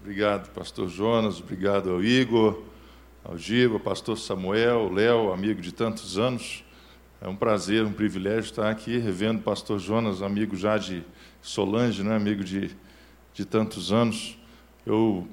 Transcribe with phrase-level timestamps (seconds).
[0.00, 2.62] Obrigado, pastor Jonas, obrigado ao Igor,
[3.24, 6.64] ao Giba, pastor Samuel, Léo, amigo de tantos anos.
[7.20, 11.02] É um prazer, um privilégio estar aqui revendo o pastor Jonas, amigo já de
[11.42, 12.70] Solange, né, amigo de,
[13.34, 14.38] de tantos anos.
[14.86, 15.26] Eu,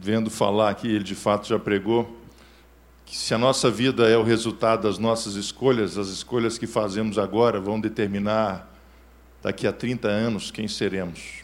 [0.00, 2.18] vendo falar aqui, ele de fato já pregou,
[3.04, 7.18] que se a nossa vida é o resultado das nossas escolhas, as escolhas que fazemos
[7.18, 8.66] agora vão determinar
[9.42, 11.43] daqui a 30 anos quem seremos.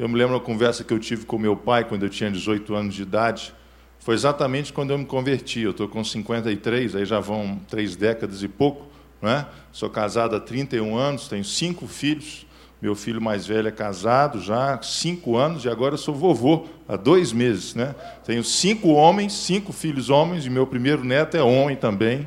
[0.00, 2.74] Eu me lembro uma conversa que eu tive com meu pai quando eu tinha 18
[2.74, 3.52] anos de idade.
[3.98, 5.60] Foi exatamente quando eu me converti.
[5.60, 8.86] Eu estou com 53, aí já vão três décadas e pouco.
[9.20, 9.44] Né?
[9.70, 12.46] Sou casado há 31 anos, tenho cinco filhos.
[12.80, 16.96] Meu filho mais velho é casado já há cinco anos e agora sou vovô há
[16.96, 17.74] dois meses.
[17.74, 17.94] Né?
[18.24, 22.26] Tenho cinco homens, cinco filhos homens, e meu primeiro neto é homem também.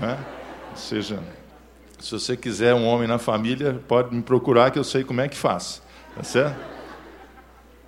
[0.00, 0.18] Né?
[0.72, 1.22] Ou seja,
[2.00, 5.28] se você quiser um homem na família, pode me procurar que eu sei como é
[5.28, 5.80] que faz.
[6.16, 6.71] Tá certo?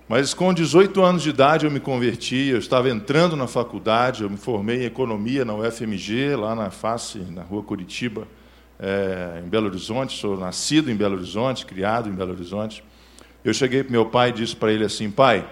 [0.07, 4.29] Mas com 18 anos de idade eu me converti, eu estava entrando na faculdade, eu
[4.29, 8.27] me formei em economia na UFMG, lá na face, na rua Curitiba,
[8.79, 10.15] é, em Belo Horizonte.
[10.15, 12.83] Sou nascido em Belo Horizonte, criado em Belo Horizonte.
[13.43, 15.43] Eu cheguei para meu pai e disse para ele assim: pai,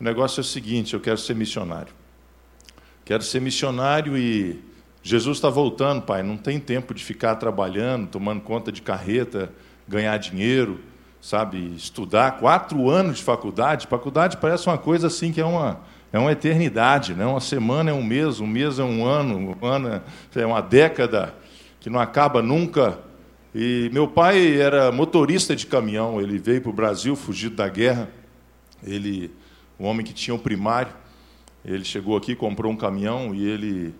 [0.00, 1.94] o negócio é o seguinte, eu quero ser missionário.
[3.04, 4.64] Quero ser missionário e
[5.00, 6.24] Jesus está voltando, pai.
[6.24, 9.52] Não tem tempo de ficar trabalhando, tomando conta de carreta,
[9.86, 10.80] ganhar dinheiro
[11.26, 13.88] sabe, estudar quatro anos de faculdade.
[13.88, 15.80] Faculdade parece uma coisa assim que é uma,
[16.12, 17.26] é uma eternidade, né?
[17.26, 20.00] Uma semana é um mês, um mês é um ano, um ano
[20.36, 21.34] é uma década
[21.80, 23.00] que não acaba nunca.
[23.52, 26.20] E meu pai era motorista de caminhão.
[26.20, 28.08] Ele veio para o Brasil fugido da guerra.
[28.84, 29.32] Ele,
[29.80, 30.92] um homem que tinha o um primário,
[31.64, 33.92] ele chegou aqui, comprou um caminhão e ele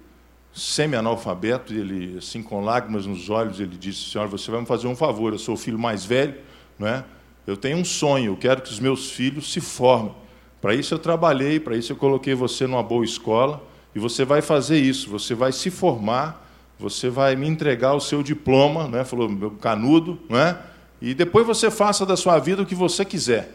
[0.55, 4.94] semi-analfabeto, ele assim com lágrimas nos olhos, ele disse: "Senhora, você vai me fazer um
[4.94, 5.33] favor.
[5.33, 6.36] Eu sou o filho mais velho,
[6.78, 7.05] não é?
[7.47, 10.12] Eu tenho um sonho, eu quero que os meus filhos se formem.
[10.61, 13.62] Para isso eu trabalhei, para isso eu coloquei você numa boa escola,
[13.94, 16.44] e você vai fazer isso, você vai se formar,
[16.78, 19.05] você vai me entregar o seu diploma, né?
[19.05, 20.58] falou meu canudo, né?
[21.01, 23.55] e depois você faça da sua vida o que você quiser.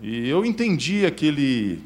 [0.00, 1.82] E eu entendi aquele,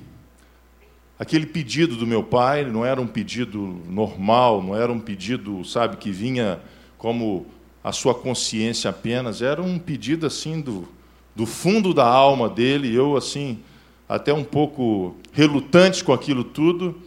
[1.18, 5.96] aquele pedido do meu pai, não era um pedido normal, não era um pedido, sabe,
[5.96, 6.60] que vinha
[6.98, 7.46] como
[7.82, 10.88] a sua consciência apenas, era um pedido assim do,
[11.34, 13.60] do fundo da alma dele, eu assim,
[14.08, 17.00] até um pouco relutante com aquilo tudo,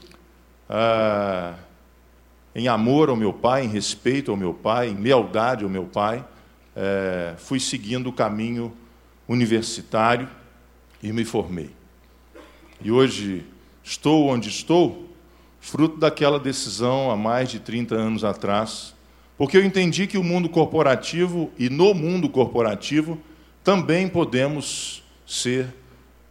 [0.69, 1.53] ah,
[2.55, 6.23] em amor ao meu pai, em respeito ao meu pai, em lealdade ao meu pai,
[6.75, 8.71] eh, fui seguindo o caminho
[9.27, 10.29] universitário
[11.01, 11.71] e me formei.
[12.81, 13.45] E hoje
[13.83, 15.09] estou onde estou,
[15.59, 18.92] fruto daquela decisão há mais de 30 anos atrás,
[19.37, 23.19] porque eu entendi que o mundo corporativo e no mundo corporativo
[23.63, 25.67] também podemos ser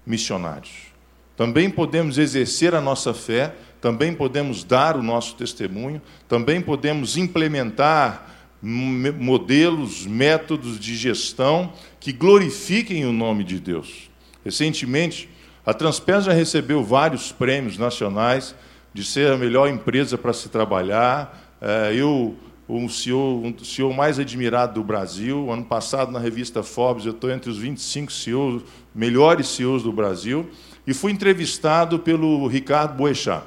[0.07, 0.93] missionários.
[1.37, 8.29] Também podemos exercer a nossa fé, também podemos dar o nosso testemunho, também podemos implementar
[8.63, 14.09] modelos, métodos de gestão que glorifiquem o nome de Deus.
[14.45, 15.29] Recentemente,
[15.67, 18.55] a Transpes já recebeu vários prêmios nacionais
[18.95, 21.57] de ser a melhor empresa para se trabalhar.
[21.61, 22.37] É, eu
[22.77, 25.51] um CEO, um CEO mais admirado do Brasil.
[25.53, 28.63] Ano passado, na revista Forbes, eu estou entre os 25 CEOs,
[28.95, 30.49] melhores CEOs do Brasil,
[30.87, 33.45] e fui entrevistado pelo Ricardo Boechat.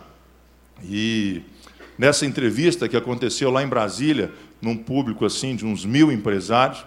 [0.83, 1.41] E
[1.97, 4.31] nessa entrevista que aconteceu lá em Brasília,
[4.61, 6.85] num público assim de uns mil empresários,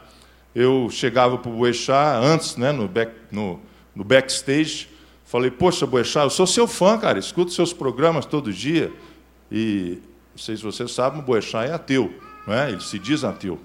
[0.54, 3.60] eu chegava para o Boechat antes, né, no, back, no,
[3.94, 4.88] no backstage,
[5.24, 8.92] falei, poxa, Boechat, eu sou seu fã, cara, escuto seus programas todo dia.
[9.50, 9.98] E
[10.32, 12.12] não sei se você sabe, o Boechat é ateu,
[12.54, 12.70] é?
[12.70, 13.58] ele se diz ateu.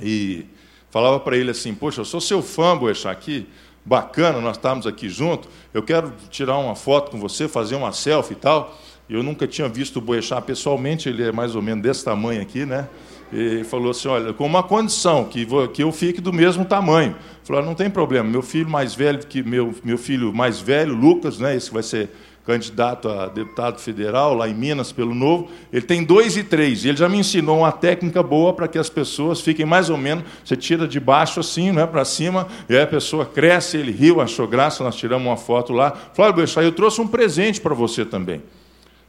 [0.00, 0.46] E
[0.90, 3.46] falava para ele assim: Poxa, eu sou seu fã, Boechat, aqui,
[3.84, 8.32] bacana, nós estamos aqui juntos, eu quero tirar uma foto com você, fazer uma selfie
[8.34, 8.78] e tal.
[9.10, 12.64] Eu nunca tinha visto o Boechat pessoalmente, ele é mais ou menos desse tamanho aqui,
[12.64, 12.88] né?
[13.32, 17.16] E falou assim: Olha, com uma condição, que, que eu fique do mesmo tamanho.
[17.44, 21.38] Falou: Não tem problema, meu filho mais velho, que meu, meu filho mais velho, Lucas,
[21.38, 22.10] né, esse vai ser
[22.44, 26.84] candidato a deputado federal lá em Minas pelo Novo, ele tem dois e três.
[26.84, 29.96] E ele já me ensinou uma técnica boa para que as pessoas fiquem mais ou
[29.96, 30.24] menos.
[30.44, 33.92] Você tira de baixo assim, não é para cima, e aí a pessoa cresce, ele
[33.92, 35.92] riu, achou graça, nós tiramos uma foto lá.
[36.14, 38.42] Falou, Bechá, eu trouxe um presente para você também.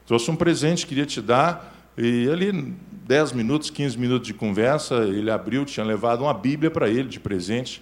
[0.05, 1.73] Trouxe um presente, queria te dar.
[1.97, 2.73] E ali,
[3.07, 7.19] 10 minutos, 15 minutos de conversa, ele abriu, tinha levado uma Bíblia para ele de
[7.19, 7.81] presente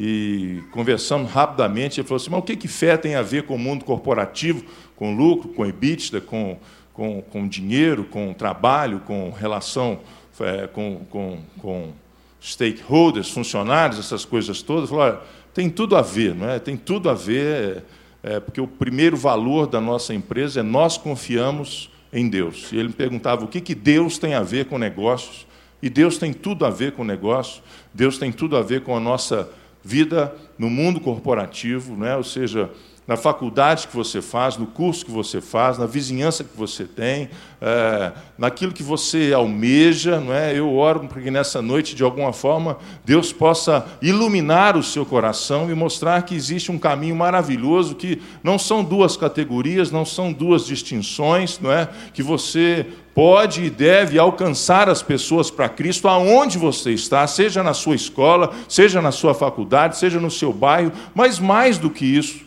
[0.00, 3.56] e conversando rapidamente, ele falou assim: mas o que, que fé tem a ver com
[3.56, 4.64] o mundo corporativo,
[4.94, 6.56] com lucro, com EBITDA, com,
[6.94, 9.98] com, com dinheiro, com trabalho, com relação
[10.38, 11.92] é, com, com, com
[12.40, 14.88] stakeholders, funcionários, essas coisas todas?
[14.88, 15.18] Falou: olha,
[15.52, 16.60] tem tudo a ver, não é?
[16.60, 17.82] tem tudo a ver.
[18.22, 22.70] É, é, porque o primeiro valor da nossa empresa é nós confiamos em Deus.
[22.72, 25.46] E ele me perguntava o que, que Deus tem a ver com negócios.
[25.82, 27.62] E Deus tem tudo a ver com negócio,
[27.94, 29.48] Deus tem tudo a ver com a nossa
[29.82, 32.16] vida no mundo corporativo, né?
[32.16, 32.70] ou seja,
[33.08, 37.30] na faculdade que você faz, no curso que você faz, na vizinhança que você tem,
[37.58, 40.20] é, naquilo que você almeja.
[40.20, 40.54] Não é?
[40.54, 42.76] Eu oro para que nessa noite, de alguma forma,
[43.06, 48.58] Deus possa iluminar o seu coração e mostrar que existe um caminho maravilhoso, que não
[48.58, 51.88] são duas categorias, não são duas distinções, não é?
[52.12, 52.86] que você
[53.18, 58.54] pode e deve alcançar as pessoas para Cristo aonde você está, seja na sua escola,
[58.68, 62.44] seja na sua faculdade, seja no seu bairro, mas mais do que isso,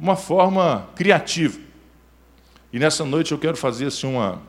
[0.00, 1.58] uma forma criativa.
[2.72, 4.40] E nessa noite eu quero fazer assim, uma,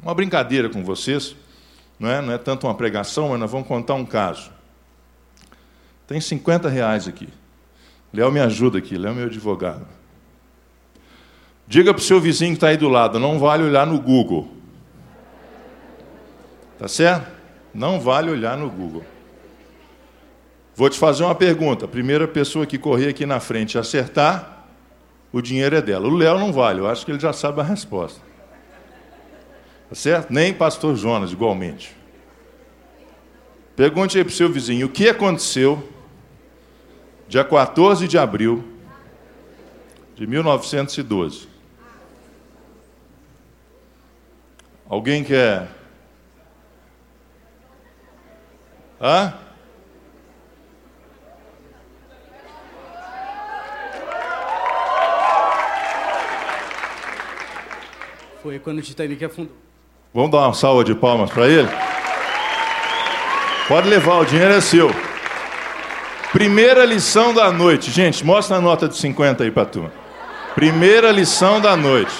[0.00, 1.34] uma brincadeira com vocês.
[1.98, 4.52] Não é, não é tanto uma pregação, mas nós vamos contar um caso.
[6.06, 7.28] Tem 50 reais aqui.
[8.12, 9.84] Léo me ajuda aqui, Léo é meu advogado.
[11.66, 14.54] Diga para o seu vizinho que está aí do lado, não vale olhar no Google.
[16.78, 17.30] Tá certo?
[17.72, 19.04] Não vale olhar no Google.
[20.74, 21.88] Vou te fazer uma pergunta.
[21.88, 24.66] Primeira pessoa que correr aqui na frente acertar,
[25.32, 26.06] o dinheiro é dela.
[26.06, 28.20] O Léo não vale, eu acho que ele já sabe a resposta.
[29.88, 30.30] Tá certo?
[30.32, 31.96] Nem pastor Jonas, igualmente.
[33.74, 35.86] Pergunte aí para o seu vizinho: o que aconteceu
[37.28, 38.64] dia 14 de abril
[40.14, 41.48] de 1912?
[44.88, 45.68] Alguém quer?
[49.00, 49.34] Hã?
[58.42, 59.56] Foi quando o Titanic afundou.
[60.14, 61.68] Vamos dar uma salva de palmas para ele?
[63.68, 64.90] Pode levar, o dinheiro é seu.
[66.32, 67.90] Primeira lição da noite.
[67.90, 69.90] Gente, mostra a nota de 50 aí para tu.
[70.54, 72.14] Primeira lição da noite.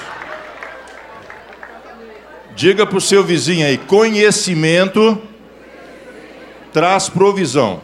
[2.54, 5.22] Diga para o seu vizinho aí: conhecimento
[6.76, 7.80] traz provisão.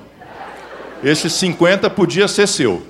[1.02, 2.82] Esse 50 podia ser seu.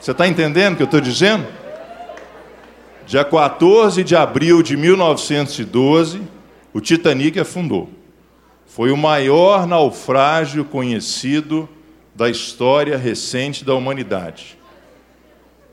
[0.00, 1.46] Você está entendendo o que eu estou dizendo?
[3.06, 6.22] Dia 14 de abril de 1912,
[6.72, 7.90] o Titanic afundou.
[8.64, 11.68] Foi o maior naufrágio conhecido
[12.14, 14.56] da história recente da humanidade.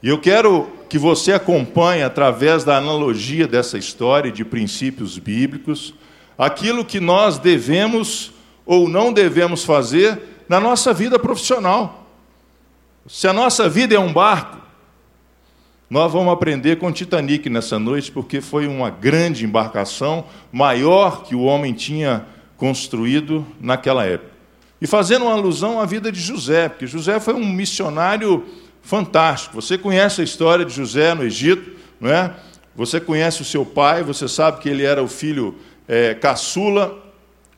[0.03, 5.93] E eu quero que você acompanhe, através da analogia dessa história de princípios bíblicos,
[6.39, 8.31] aquilo que nós devemos
[8.65, 12.07] ou não devemos fazer na nossa vida profissional.
[13.05, 14.57] Se a nossa vida é um barco,
[15.89, 21.35] nós vamos aprender com o Titanic nessa noite, porque foi uma grande embarcação, maior que
[21.35, 22.25] o homem tinha
[22.55, 24.31] construído naquela época.
[24.79, 28.45] E fazendo uma alusão à vida de José, porque José foi um missionário
[28.81, 29.55] fantástico.
[29.59, 32.33] Você conhece a história de José no Egito, não é?
[32.75, 35.55] Você conhece o seu pai, você sabe que ele era o filho
[35.89, 36.95] é, caçula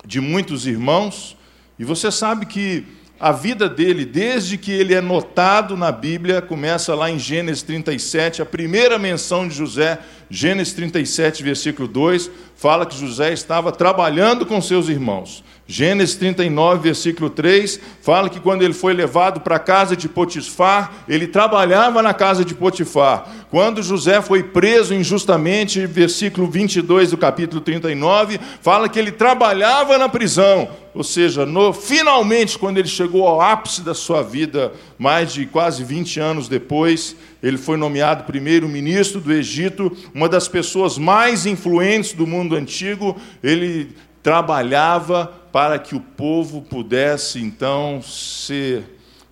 [0.05, 1.37] de muitos irmãos,
[1.77, 2.85] e você sabe que
[3.19, 8.41] a vida dele, desde que ele é notado na Bíblia, começa lá em Gênesis 37,
[8.41, 9.99] a primeira menção de José,
[10.33, 15.43] Gênesis 37, versículo 2, fala que José estava trabalhando com seus irmãos.
[15.67, 21.03] Gênesis 39, versículo 3, fala que quando ele foi levado para a casa de Potifar,
[21.07, 23.27] ele trabalhava na casa de Potifar.
[23.49, 30.07] Quando José foi preso injustamente, versículo 22 do capítulo 39, fala que ele trabalhava na
[30.07, 30.69] prisão.
[30.93, 35.83] Ou seja, no, finalmente, quando ele chegou ao ápice da sua vida, mais de quase
[35.83, 42.27] 20 anos depois, ele foi nomeado primeiro-ministro do Egito, uma das pessoas mais influentes do
[42.27, 43.19] mundo antigo.
[43.41, 48.83] Ele trabalhava para que o povo pudesse então ser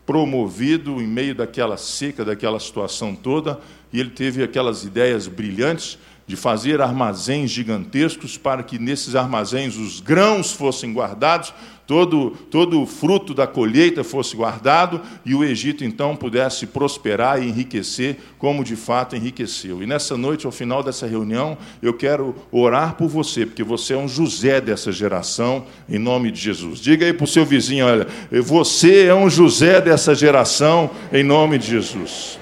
[0.05, 3.59] promovido em meio daquela seca, daquela situação toda,
[3.93, 5.99] e ele teve aquelas ideias brilhantes
[6.29, 11.51] de fazer armazéns gigantescos para que nesses armazéns os grãos fossem guardados,
[11.87, 17.49] todo, todo o fruto da colheita fosse guardado e o Egito então pudesse prosperar e
[17.49, 19.81] enriquecer, como de fato enriqueceu.
[19.81, 23.97] E nessa noite, ao final dessa reunião, eu quero orar por você, porque você é
[23.97, 26.79] um José dessa geração, em nome de Jesus.
[26.79, 28.05] Diga aí para o seu vizinho: olha,
[28.43, 32.37] você é um José dessa geração, em nome de Jesus.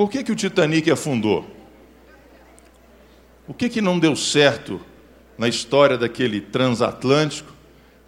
[0.00, 1.44] Por que, que o Titanic afundou?
[3.46, 4.80] O que, que não deu certo
[5.36, 7.52] na história daquele transatlântico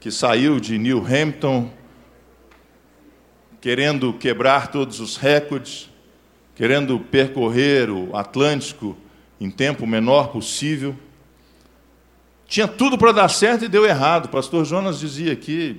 [0.00, 1.70] que saiu de New Hampton
[3.60, 5.90] querendo quebrar todos os recordes,
[6.54, 8.96] querendo percorrer o Atlântico
[9.38, 10.96] em tempo menor possível?
[12.46, 14.24] tinha tudo para dar certo e deu errado.
[14.24, 15.78] O pastor Jonas dizia que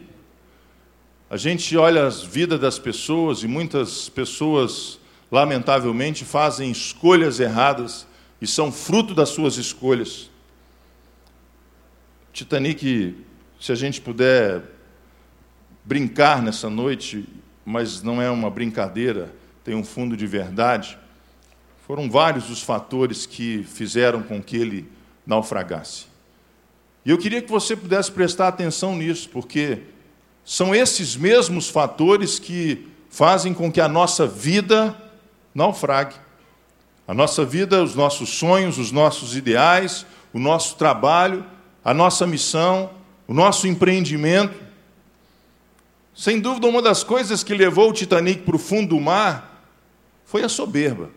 [1.27, 4.99] a gente olha as vidas das pessoas e muitas pessoas,
[5.33, 8.05] lamentavelmente, fazem escolhas erradas
[8.39, 10.29] e são fruto das suas escolhas.
[12.31, 13.15] Titanic,
[13.59, 14.61] se a gente puder
[15.83, 17.27] brincar nessa noite,
[17.65, 20.99] mas não é uma brincadeira, tem um fundo de verdade.
[21.87, 24.87] Foram vários os fatores que fizeram com que ele
[25.25, 26.05] naufragasse.
[27.03, 29.79] E eu queria que você pudesse prestar atenção nisso, porque
[30.45, 34.95] são esses mesmos fatores que fazem com que a nossa vida
[35.53, 36.15] naufrague.
[37.07, 41.45] A nossa vida, os nossos sonhos, os nossos ideais, o nosso trabalho,
[41.83, 42.89] a nossa missão,
[43.27, 44.57] o nosso empreendimento.
[46.15, 49.67] Sem dúvida, uma das coisas que levou o Titanic para o fundo do mar
[50.25, 51.09] foi a soberba.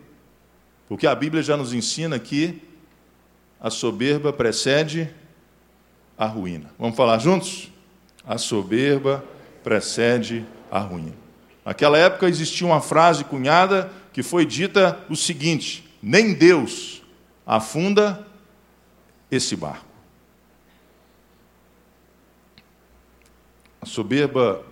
[0.89, 2.61] Porque a Bíblia já nos ensina que
[3.59, 5.09] a soberba precede
[6.17, 6.71] a ruína.
[6.77, 7.71] Vamos falar juntos?
[8.25, 9.23] A soberba
[9.63, 11.15] precede a ruína.
[11.65, 17.03] Naquela época existia uma frase cunhada que foi dita o seguinte: nem Deus
[17.45, 18.25] afunda
[19.29, 19.85] esse barco.
[23.79, 24.65] A soberba,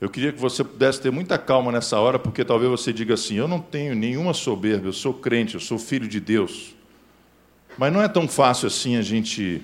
[0.00, 3.36] eu queria que você pudesse ter muita calma nessa hora, porque talvez você diga assim:
[3.36, 6.74] eu não tenho nenhuma soberba, eu sou crente, eu sou filho de Deus.
[7.78, 9.62] Mas não é tão fácil assim a gente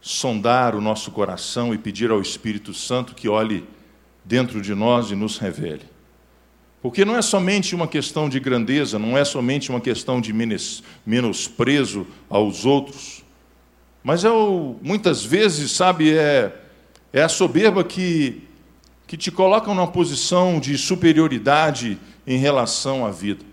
[0.00, 3.64] sondar o nosso coração e pedir ao Espírito Santo que olhe
[4.24, 5.89] dentro de nós e nos revele.
[6.82, 10.32] Porque não é somente uma questão de grandeza, não é somente uma questão de
[11.04, 13.22] menosprezo aos outros,
[14.02, 16.54] mas é o, muitas vezes, sabe, é,
[17.12, 18.42] é a soberba que,
[19.06, 23.44] que te coloca numa posição de superioridade em relação à vida.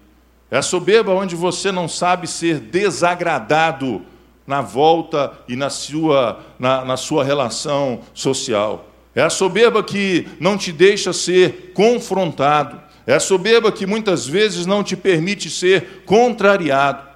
[0.49, 4.03] É a soberba onde você não sabe ser desagradado
[4.45, 8.89] na volta e na sua, na, na sua relação social.
[9.13, 12.86] É a soberba que não te deixa ser confrontado.
[13.07, 17.07] É a soberba que muitas vezes não te permite ser contrariado.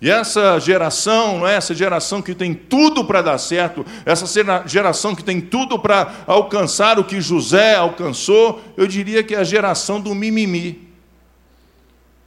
[0.00, 4.26] E essa geração, não é essa geração que tem tudo para dar certo, essa
[4.66, 9.44] geração que tem tudo para alcançar o que José alcançou, eu diria que é a
[9.44, 10.87] geração do mimimi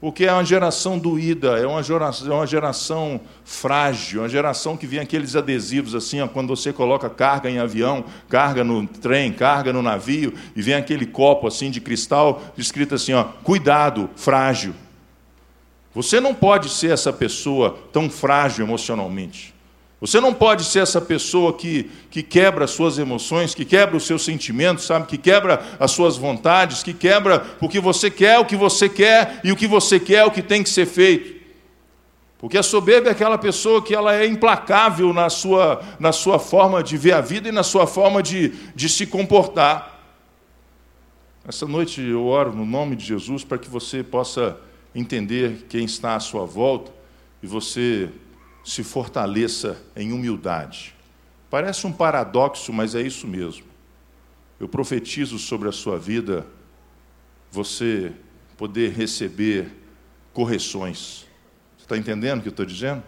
[0.02, 4.88] porque é uma geração doída, é uma geração, é uma geração frágil, uma geração que
[4.88, 9.72] vem aqueles adesivos assim, ó, quando você coloca carga em avião, carga no trem, carga
[9.72, 14.74] no navio, e vem aquele copo assim de cristal escrito assim, ó, cuidado, frágil.
[15.94, 19.54] Você não pode ser essa pessoa tão frágil emocionalmente.
[20.02, 24.08] Você não pode ser essa pessoa que, que quebra as suas emoções, que quebra os
[24.08, 25.06] seus sentimentos, sabe?
[25.06, 29.40] Que quebra as suas vontades, que quebra o que você quer, o que você quer
[29.44, 31.40] e o que você quer, o que tem que ser feito.
[32.40, 36.82] Porque a soberba é aquela pessoa que ela é implacável na sua, na sua forma
[36.82, 40.02] de ver a vida e na sua forma de, de se comportar.
[41.48, 44.58] Essa noite eu oro no nome de Jesus para que você possa
[44.96, 46.92] entender quem está à sua volta
[47.44, 48.10] e você
[48.64, 50.96] se fortaleça em humildade.
[51.50, 53.66] Parece um paradoxo, mas é isso mesmo.
[54.60, 56.46] Eu profetizo sobre a sua vida
[57.52, 58.14] você
[58.56, 59.72] poder receber
[60.32, 61.26] correções.
[61.78, 63.04] Você está entendendo o que eu estou dizendo?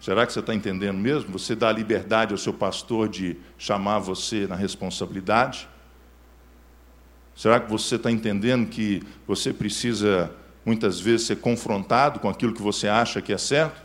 [0.00, 1.32] Será que você está entendendo mesmo?
[1.32, 5.68] Você dá liberdade ao seu pastor de chamar você na responsabilidade?
[7.34, 10.30] Será que você está entendendo que você precisa
[10.64, 13.83] muitas vezes ser confrontado com aquilo que você acha que é certo?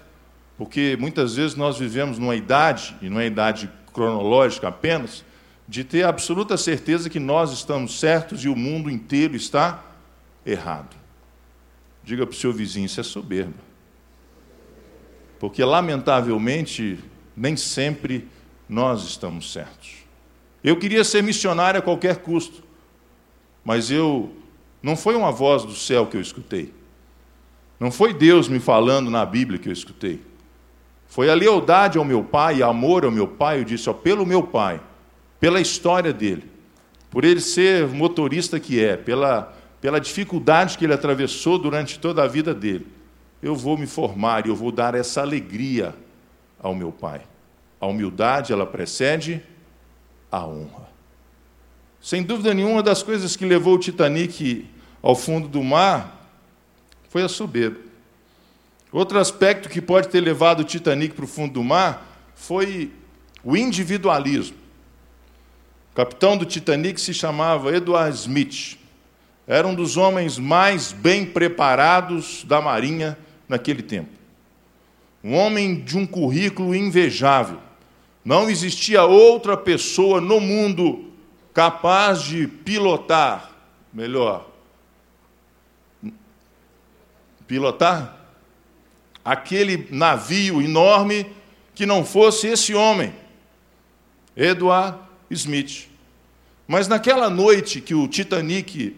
[0.60, 5.24] Porque muitas vezes nós vivemos numa idade, e não é idade cronológica apenas,
[5.66, 9.82] de ter absoluta certeza que nós estamos certos e o mundo inteiro está
[10.46, 10.98] errado.
[12.04, 13.56] Diga para o seu vizinho, isso é soberba.
[15.40, 17.00] Porque, lamentavelmente,
[17.38, 18.28] nem sempre
[18.68, 20.00] nós estamos certos.
[20.62, 22.66] Eu queria ser missionário a qualquer custo,
[23.64, 24.36] mas eu
[24.84, 26.74] não foi uma voz do céu que eu escutei.
[27.80, 30.28] Não foi Deus me falando na Bíblia que eu escutei.
[31.10, 34.44] Foi a lealdade ao meu pai, amor ao meu pai, eu disse, ó, pelo meu
[34.44, 34.80] pai,
[35.40, 36.44] pela história dele,
[37.10, 39.52] por ele ser motorista que é, pela,
[39.82, 42.88] pela dificuldade que ele atravessou durante toda a vida dele,
[43.42, 45.96] eu vou me formar e eu vou dar essa alegria
[46.60, 47.22] ao meu pai.
[47.82, 49.42] A humildade, ela precede
[50.32, 50.90] a honra.
[52.00, 54.68] Sem dúvida nenhuma, das coisas que levou o Titanic
[55.02, 56.30] ao fundo do mar
[57.10, 57.89] foi a soberba.
[58.92, 62.92] Outro aspecto que pode ter levado o Titanic para o fundo do mar foi
[63.44, 64.58] o individualismo.
[65.92, 68.78] O capitão do Titanic se chamava Edward Smith.
[69.46, 73.18] Era um dos homens mais bem preparados da Marinha
[73.48, 74.10] naquele tempo.
[75.24, 77.60] um homem de um currículo invejável.
[78.24, 81.12] Não existia outra pessoa no mundo
[81.54, 83.52] capaz de pilotar,
[83.92, 84.50] melhor,
[87.46, 88.19] pilotar
[89.32, 91.24] aquele navio enorme
[91.76, 93.14] que não fosse esse homem,
[94.36, 94.98] Edward
[95.30, 95.88] Smith.
[96.68, 98.98] Mas naquela noite que o Titanic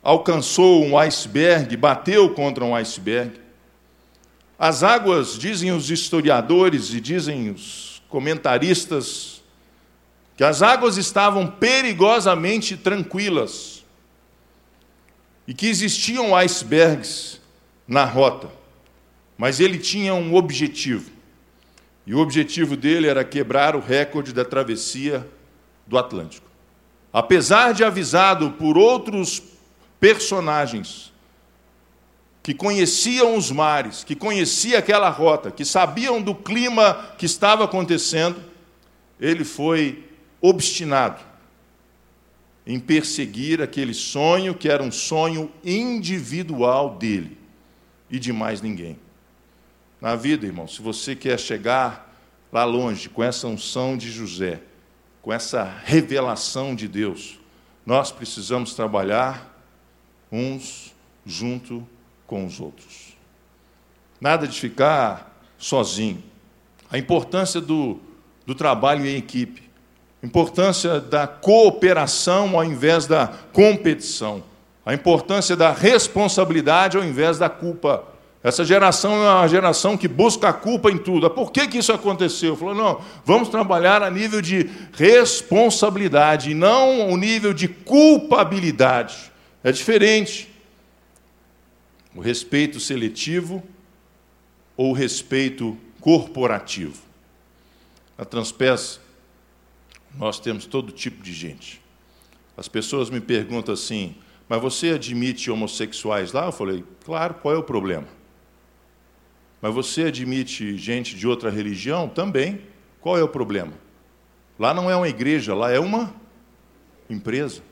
[0.00, 3.32] alcançou um iceberg, bateu contra um iceberg,
[4.56, 9.42] as águas, dizem os historiadores e dizem os comentaristas,
[10.36, 13.84] que as águas estavam perigosamente tranquilas
[15.48, 17.40] e que existiam icebergs
[17.88, 18.57] na rota,
[19.38, 21.12] mas ele tinha um objetivo.
[22.04, 25.26] E o objetivo dele era quebrar o recorde da travessia
[25.86, 26.48] do Atlântico.
[27.12, 29.40] Apesar de avisado por outros
[30.00, 31.12] personagens
[32.42, 38.42] que conheciam os mares, que conheciam aquela rota, que sabiam do clima que estava acontecendo,
[39.20, 40.04] ele foi
[40.40, 41.20] obstinado
[42.66, 47.36] em perseguir aquele sonho que era um sonho individual dele
[48.10, 48.98] e de mais ninguém.
[50.00, 52.14] Na vida, irmão, se você quer chegar
[52.52, 54.60] lá longe com essa unção de José,
[55.20, 57.38] com essa revelação de Deus,
[57.84, 59.58] nós precisamos trabalhar
[60.30, 60.94] uns
[61.26, 61.86] junto
[62.26, 63.16] com os outros.
[64.20, 66.22] Nada de ficar sozinho.
[66.90, 67.98] A importância do,
[68.46, 69.68] do trabalho em equipe,
[70.22, 74.42] a importância da cooperação ao invés da competição,
[74.84, 78.04] a importância da responsabilidade ao invés da culpa.
[78.48, 81.28] Essa geração é uma geração que busca a culpa em tudo.
[81.28, 82.56] Por que, que isso aconteceu?
[82.56, 89.30] Falou, não, vamos trabalhar a nível de responsabilidade, não o nível de culpabilidade.
[89.62, 90.48] É diferente
[92.14, 93.62] o respeito seletivo
[94.78, 97.02] ou o respeito corporativo.
[98.16, 98.98] Na Transpes,
[100.16, 101.82] nós temos todo tipo de gente.
[102.56, 104.16] As pessoas me perguntam assim,
[104.48, 106.46] mas você admite homossexuais lá?
[106.46, 108.16] Eu falei, claro, qual é o problema?
[109.60, 112.08] Mas você admite gente de outra religião?
[112.08, 112.60] Também.
[113.00, 113.72] Qual é o problema?
[114.58, 116.14] Lá não é uma igreja, lá é uma
[117.08, 117.62] empresa.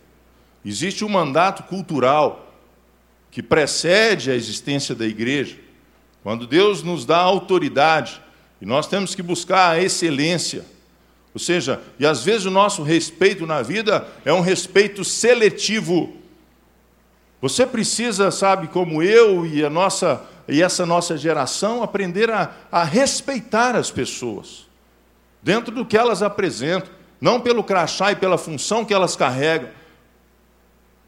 [0.64, 2.54] Existe um mandato cultural
[3.30, 5.58] que precede a existência da igreja,
[6.22, 8.20] quando Deus nos dá autoridade,
[8.60, 10.64] e nós temos que buscar a excelência,
[11.34, 16.16] ou seja, e às vezes o nosso respeito na vida é um respeito seletivo.
[17.42, 22.84] Você precisa, sabe, como eu e a nossa e essa nossa geração, aprender a, a
[22.84, 24.66] respeitar as pessoas,
[25.42, 29.70] dentro do que elas apresentam, não pelo crachá e pela função que elas carregam.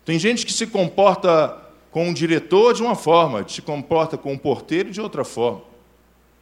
[0.04, 1.56] Tem gente que se comporta
[1.90, 5.62] com um diretor de uma forma, se comporta com um porteiro de outra forma.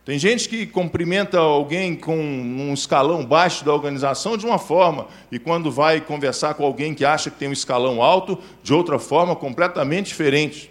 [0.04, 5.38] Tem gente que cumprimenta alguém com um escalão baixo da organização de uma forma, e
[5.38, 9.34] quando vai conversar com alguém que acha que tem um escalão alto, de outra forma,
[9.34, 10.70] completamente diferente.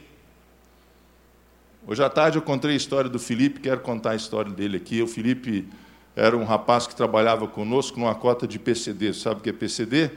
[1.88, 5.04] Hoje à tarde eu contei a história do Felipe, quero contar a história dele aqui.
[5.04, 5.68] O Felipe
[6.16, 9.14] era um rapaz que trabalhava conosco numa cota de PCD.
[9.14, 10.10] Sabe o que é PCD?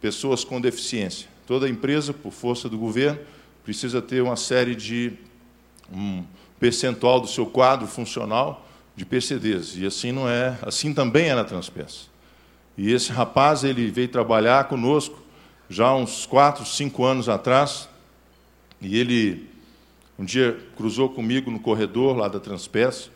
[0.00, 1.28] Pessoas com deficiência.
[1.46, 3.20] Toda empresa, por força do governo,
[3.62, 5.12] precisa ter uma série de
[5.92, 6.24] um
[6.58, 9.76] percentual do seu quadro funcional de PCDs.
[9.76, 12.06] E assim não é, assim também é na Transpeça.
[12.76, 15.22] E esse rapaz ele veio trabalhar conosco
[15.70, 17.88] já uns quatro, cinco anos atrás.
[18.80, 19.51] E ele
[20.22, 23.10] um dia cruzou comigo no corredor lá da Transpeça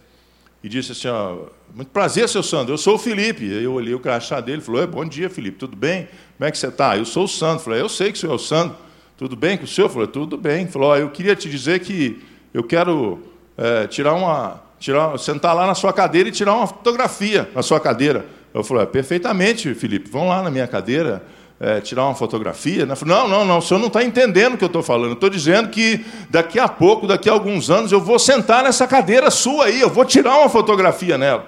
[0.63, 3.47] e disse assim: ó, muito prazer, seu Sandro, eu sou o Felipe.
[3.47, 6.09] Eu olhei o crachá dele e falou: bom dia, Felipe, tudo bem?
[6.37, 6.97] Como é que você está?
[6.97, 7.63] Eu sou o Sandro.
[7.63, 8.77] Falei: eu sei que o senhor é o Sandro.
[9.17, 9.89] Tudo bem com o senhor?
[9.89, 10.67] Falou, tudo bem.
[10.67, 12.21] Falou, eu queria te dizer que
[12.53, 13.21] eu quero
[13.57, 17.79] é, tirar uma, tirar, sentar lá na sua cadeira e tirar uma fotografia na sua
[17.79, 18.27] cadeira.
[18.53, 21.25] Eu falei, é, perfeitamente, Felipe, vão lá na minha cadeira
[21.59, 22.85] é, tirar uma fotografia.
[22.85, 22.95] Né?
[23.05, 25.09] Não, não, não, o senhor não está entendendo o que eu estou falando.
[25.09, 28.87] Eu estou dizendo que daqui a pouco, daqui a alguns anos, eu vou sentar nessa
[28.87, 31.47] cadeira sua aí, eu vou tirar uma fotografia nela.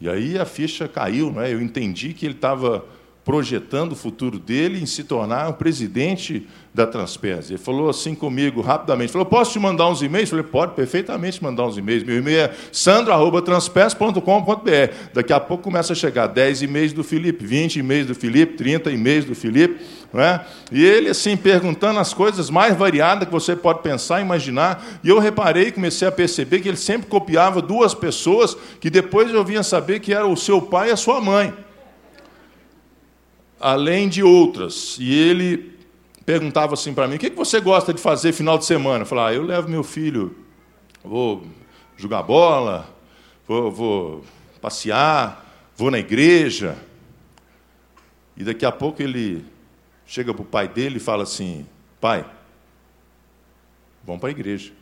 [0.00, 1.52] E aí a ficha caiu, né?
[1.52, 2.84] eu entendi que ele estava
[3.30, 7.48] projetando o futuro dele em se tornar o presidente da Transpes.
[7.48, 10.30] Ele falou assim comigo rapidamente, falou, posso te mandar uns e-mails?
[10.30, 12.02] Falei, pode perfeitamente mandar uns e-mails.
[12.02, 14.94] Meu e-mail é sandro.transpes.com.br.
[15.14, 18.90] Daqui a pouco começa a chegar 10 e-mails do Felipe, 20 e-mails do Felipe, 30
[18.90, 19.80] e-mails do Felipe.
[20.12, 20.44] Não é?
[20.72, 24.84] E ele, assim, perguntando as coisas mais variadas que você pode pensar, imaginar.
[25.04, 29.44] E eu reparei comecei a perceber que ele sempre copiava duas pessoas que depois eu
[29.44, 31.54] vinha saber que era o seu pai e a sua mãe
[33.60, 34.96] além de outras.
[34.98, 35.78] E ele
[36.24, 39.02] perguntava assim para mim: o que você gosta de fazer final de semana?
[39.02, 40.34] Eu falava: ah, eu levo meu filho,
[41.04, 41.44] vou
[41.96, 42.88] jogar bola,
[43.46, 44.24] vou, vou
[44.60, 46.76] passear, vou na igreja.
[48.36, 49.44] E daqui a pouco ele
[50.06, 51.66] chega para o pai dele e fala assim:
[52.00, 52.24] Pai,
[54.02, 54.72] vamos para a igreja.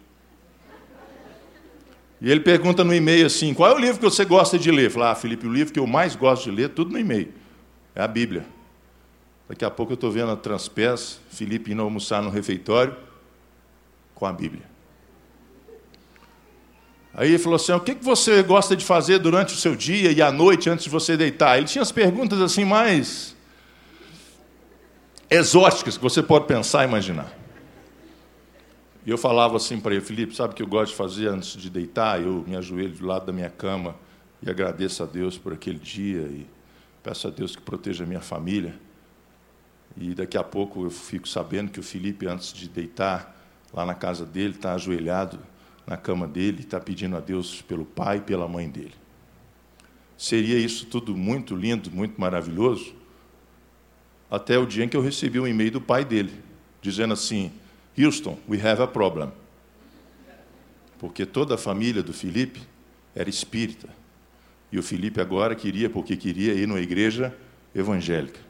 [2.21, 4.91] E ele pergunta no e-mail assim: qual é o livro que você gosta de ler?
[4.91, 7.33] Fala, ah, Felipe, o livro que eu mais gosto de ler, tudo no e-mail,
[7.95, 8.45] é a Bíblia.
[9.49, 12.95] Daqui a pouco eu estou vendo a Transpés, Felipe indo almoçar no refeitório
[14.15, 14.65] com a Bíblia.
[17.15, 20.21] Aí ele falou assim: o que você gosta de fazer durante o seu dia e
[20.21, 21.57] à noite antes de você deitar?
[21.57, 23.35] Ele tinha as perguntas assim mais
[25.31, 27.33] exóticas que você pode pensar e imaginar.
[29.07, 31.57] E eu falava assim para ele, Felipe, sabe o que eu gosto de fazer antes
[31.57, 32.21] de deitar?
[32.21, 33.97] Eu me ajoelho do lado da minha cama
[34.43, 36.47] e agradeço a Deus por aquele dia e
[37.03, 38.79] peço a Deus que proteja a minha família.
[40.01, 43.37] E daqui a pouco eu fico sabendo que o Felipe, antes de deitar
[43.73, 45.41] lá na casa dele, está ajoelhado
[45.85, 48.95] na cama dele, está pedindo a Deus pelo pai e pela mãe dele.
[50.17, 52.95] Seria isso tudo muito lindo, muito maravilhoso,
[54.31, 56.33] até o dia em que eu recebi um e-mail do pai dele,
[56.81, 57.51] dizendo assim:
[57.99, 59.33] Houston, we have a problem.
[60.99, 62.61] Porque toda a família do Felipe
[63.15, 63.89] era espírita.
[64.71, 67.35] E o Felipe agora queria, porque queria ir numa igreja
[67.75, 68.48] evangélica.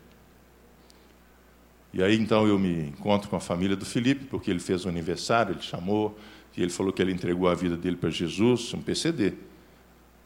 [1.92, 4.88] E aí então eu me encontro com a família do Felipe, porque ele fez o
[4.88, 6.18] um aniversário, ele chamou,
[6.56, 9.34] e ele falou que ele entregou a vida dele para Jesus, um PCD.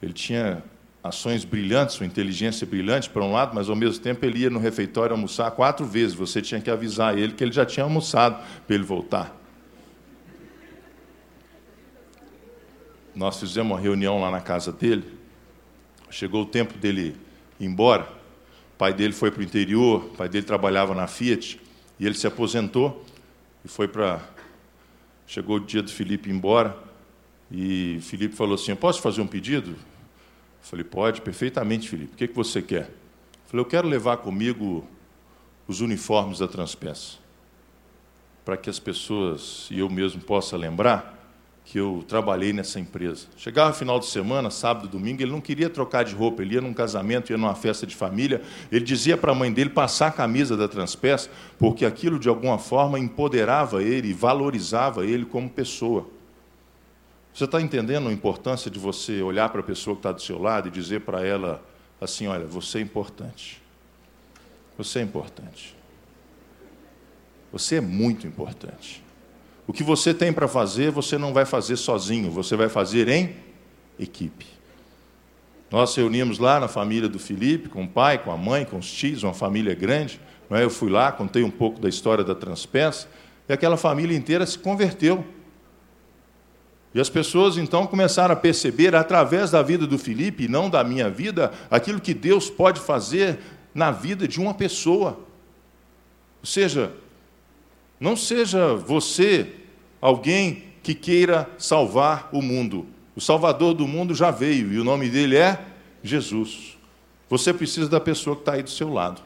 [0.03, 0.63] Ele tinha
[1.03, 4.59] ações brilhantes, uma inteligência brilhante para um lado, mas ao mesmo tempo ele ia no
[4.59, 6.15] refeitório almoçar quatro vezes.
[6.15, 9.37] Você tinha que avisar ele que ele já tinha almoçado para ele voltar.
[13.15, 15.05] Nós fizemos uma reunião lá na casa dele.
[16.11, 17.17] Chegou o tempo dele
[17.61, 18.22] ir embora.
[18.83, 21.61] Pai dele foi para o interior, pai dele trabalhava na Fiat
[22.01, 23.05] e ele se aposentou
[23.65, 24.21] e foi para.
[25.25, 26.77] Chegou o dia do Felipe ir embora
[27.49, 29.77] e Felipe falou assim: Posso fazer um pedido?
[30.61, 32.15] Falei, pode, perfeitamente, Felipe.
[32.15, 32.91] O que, que você quer?
[33.47, 34.85] Falei, eu quero levar comigo
[35.69, 37.19] os uniformes da Transpeça,
[38.45, 41.22] para que as pessoas e eu mesmo possa lembrar
[41.73, 43.29] que eu trabalhei nessa empresa.
[43.35, 46.75] Chegava final de semana, sábado, domingo, ele não queria trocar de roupa, ele ia num
[46.75, 50.55] casamento, ia numa festa de família, ele dizia para a mãe dele passar a camisa
[50.55, 56.07] da Transpeça, porque aquilo de alguma forma empoderava ele, valorizava ele como pessoa.
[57.33, 60.39] Você está entendendo a importância de você olhar para a pessoa que está do seu
[60.39, 61.65] lado e dizer para ela
[61.99, 63.63] assim: olha, você é importante.
[64.77, 65.75] Você é importante.
[67.51, 69.02] Você é muito importante.
[69.73, 73.35] O que você tem para fazer, você não vai fazer sozinho, você vai fazer em
[73.99, 74.45] equipe.
[75.71, 78.93] Nós reunimos lá na família do Felipe, com o pai, com a mãe, com os
[78.93, 80.21] tios, uma família grande.
[80.51, 80.63] É?
[80.63, 83.09] Eu fui lá, contei um pouco da história da Transpeça,
[83.49, 85.25] e aquela família inteira se converteu.
[86.95, 90.85] E as pessoas então começaram a perceber, através da vida do Felipe, e não da
[90.85, 93.39] minha vida, aquilo que Deus pode fazer
[93.75, 95.19] na vida de uma pessoa.
[96.43, 96.93] Ou seja,
[97.99, 99.62] não seja você
[100.03, 102.87] alguém que queira salvar o mundo.
[103.17, 105.65] O Salvador do mundo já veio e o nome dele é
[106.03, 106.77] Jesus.
[107.31, 109.23] Você precisa da pessoa que está aí do seu lado.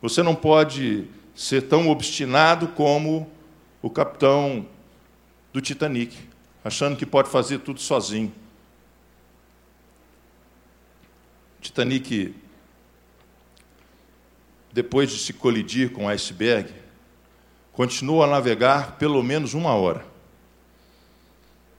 [0.00, 3.28] Você não pode ser tão obstinado como
[3.82, 4.64] o capitão
[5.52, 6.28] do Titanic
[6.64, 8.32] achando que pode fazer tudo sozinho.
[11.60, 12.34] Titanic,
[14.72, 16.72] depois de se colidir com o iceberg,
[17.78, 20.04] continuou a navegar pelo menos uma hora.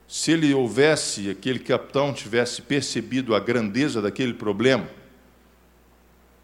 [0.08, 4.88] Se ele houvesse, aquele capitão tivesse percebido a grandeza daquele problema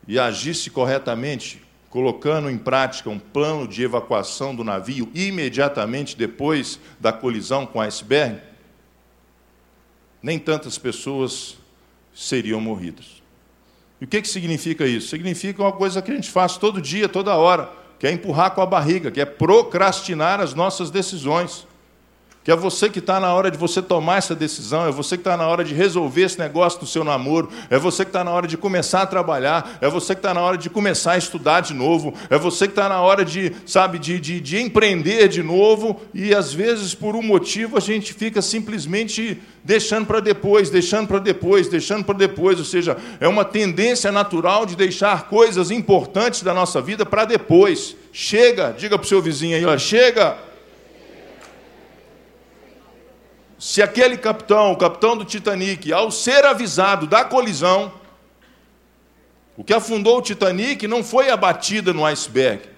[0.06, 7.10] e agisse corretamente, colocando em prática um plano de evacuação do navio imediatamente depois da
[7.10, 8.38] colisão com o iceberg,
[10.22, 11.56] nem tantas pessoas
[12.14, 13.22] seriam morridas.
[14.02, 15.08] E o que, que significa isso?
[15.08, 18.60] Significa uma coisa que a gente faz todo dia, toda hora, que é empurrar com
[18.60, 21.66] a barriga, que é procrastinar as nossas decisões
[22.46, 25.20] que é você que está na hora de você tomar essa decisão, é você que
[25.22, 28.30] está na hora de resolver esse negócio do seu namoro, é você que está na
[28.30, 31.60] hora de começar a trabalhar, é você que está na hora de começar a estudar
[31.60, 35.42] de novo, é você que está na hora de, sabe, de, de, de empreender de
[35.42, 41.08] novo, e às vezes por um motivo a gente fica simplesmente deixando para depois, deixando
[41.08, 46.42] para depois, deixando para depois, ou seja, é uma tendência natural de deixar coisas importantes
[46.44, 47.96] da nossa vida para depois.
[48.12, 50.45] Chega, diga para o seu vizinho aí, ó, chega.
[53.58, 57.92] Se aquele capitão, o capitão do Titanic, ao ser avisado da colisão,
[59.56, 62.68] o que afundou o Titanic não foi a batida no iceberg.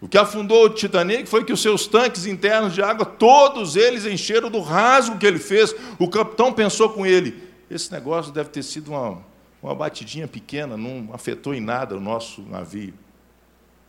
[0.00, 4.04] O que afundou o Titanic foi que os seus tanques internos de água, todos eles
[4.04, 5.74] encheram do rasgo que ele fez.
[5.98, 9.24] O capitão pensou com ele: esse negócio deve ter sido uma,
[9.62, 12.94] uma batidinha pequena, não afetou em nada o nosso navio.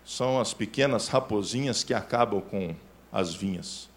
[0.03, 2.73] São as pequenas raposinhas que acabam com
[3.11, 3.89] as vinhas.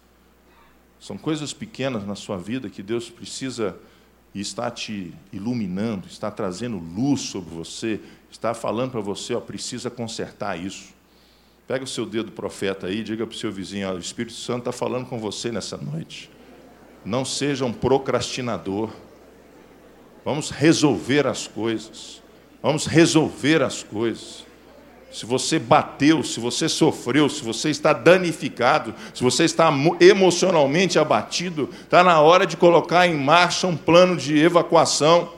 [0.99, 3.77] São coisas pequenas na sua vida que Deus precisa
[4.33, 9.89] e está te iluminando, está trazendo luz sobre você, está falando para você, ó, precisa
[9.89, 10.93] consertar isso.
[11.67, 14.59] Pega o seu dedo profeta aí, diga para o seu vizinho, ó, o Espírito Santo
[14.59, 16.29] está falando com você nessa noite.
[17.05, 18.89] Não seja um procrastinador.
[20.25, 22.21] Vamos resolver as coisas.
[22.61, 24.45] Vamos resolver as coisas.
[25.11, 31.69] Se você bateu, se você sofreu, se você está danificado, se você está emocionalmente abatido,
[31.81, 35.33] está na hora de colocar em marcha um plano de evacuação.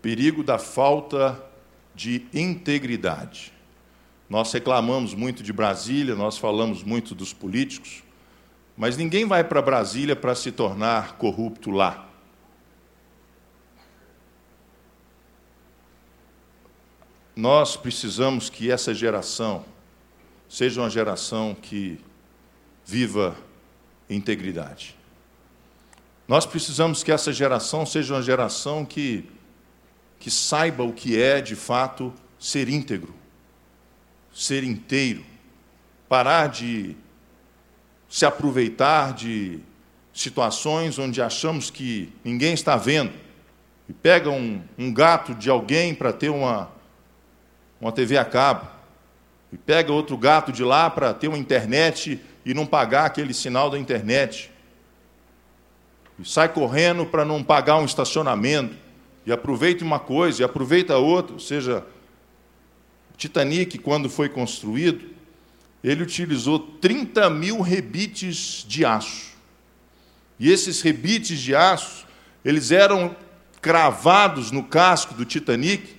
[0.00, 1.44] Perigo da falta
[1.92, 3.52] de integridade.
[4.30, 8.04] Nós reclamamos muito de Brasília, nós falamos muito dos políticos,
[8.76, 12.07] mas ninguém vai para Brasília para se tornar corrupto lá.
[17.38, 19.64] Nós precisamos que essa geração
[20.48, 22.00] seja uma geração que
[22.84, 23.36] viva
[24.10, 24.96] integridade.
[26.26, 29.24] Nós precisamos que essa geração seja uma geração que,
[30.18, 33.14] que saiba o que é, de fato, ser íntegro,
[34.34, 35.24] ser inteiro,
[36.08, 36.96] parar de
[38.08, 39.60] se aproveitar de
[40.12, 43.12] situações onde achamos que ninguém está vendo
[43.88, 46.76] e pega um, um gato de alguém para ter uma,
[47.80, 48.66] uma TV a cabo,
[49.52, 53.70] e pega outro gato de lá para ter uma internet e não pagar aquele sinal
[53.70, 54.50] da internet,
[56.18, 58.74] e sai correndo para não pagar um estacionamento,
[59.24, 61.84] e aproveita uma coisa e aproveita outra, ou seja,
[63.12, 65.10] o Titanic, quando foi construído,
[65.82, 69.36] ele utilizou 30 mil rebites de aço.
[70.38, 72.06] E esses rebites de aço,
[72.44, 73.14] eles eram
[73.60, 75.97] cravados no casco do Titanic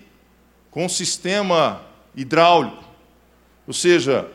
[0.71, 1.82] com um sistema
[2.15, 2.84] hidráulico.
[3.67, 4.29] Ou seja,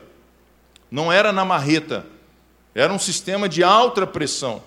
[0.90, 2.06] não era na marreta,
[2.74, 4.62] era um sistema de alta pressão.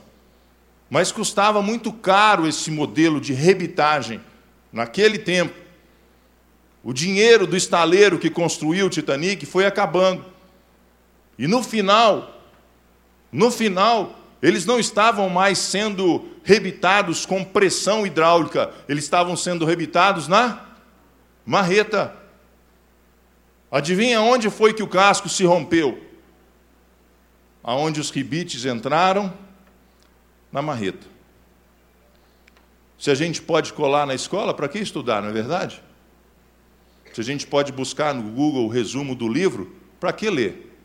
[0.89, 4.21] Mas custava muito caro esse modelo de rebitagem
[4.71, 5.53] naquele tempo.
[6.83, 10.25] O dinheiro do estaleiro que construiu o Titanic foi acabando.
[11.37, 12.41] E no final,
[13.31, 20.27] no final, eles não estavam mais sendo rebitados com pressão hidráulica, eles estavam sendo rebitados
[20.27, 20.66] na
[21.47, 22.13] marreta.
[23.71, 26.05] Adivinha onde foi que o casco se rompeu?
[27.63, 29.33] Aonde os ribites entraram?
[30.51, 31.07] Na marreta.
[32.99, 35.81] Se a gente pode colar na escola, para que estudar, não é verdade?
[37.13, 40.77] Se a gente pode buscar no Google o resumo do livro, para que ler?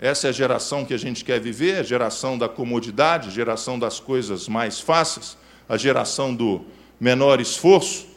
[0.00, 3.78] Essa é a geração que a gente quer viver, a geração da comodidade, a geração
[3.78, 6.64] das coisas mais fáceis, a geração do
[7.00, 8.15] menor esforço.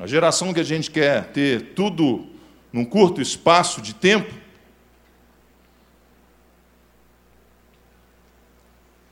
[0.00, 2.26] A geração que a gente quer ter tudo
[2.72, 4.32] num curto espaço de tempo,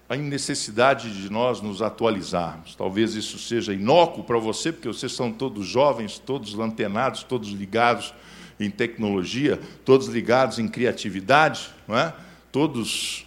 [0.09, 2.75] a necessidade de nós nos atualizarmos.
[2.75, 8.15] Talvez isso seja inócuo para você, porque vocês são todos jovens, todos antenados, todos ligados
[8.59, 12.15] em tecnologia, todos ligados em criatividade, não é?
[12.51, 13.27] todos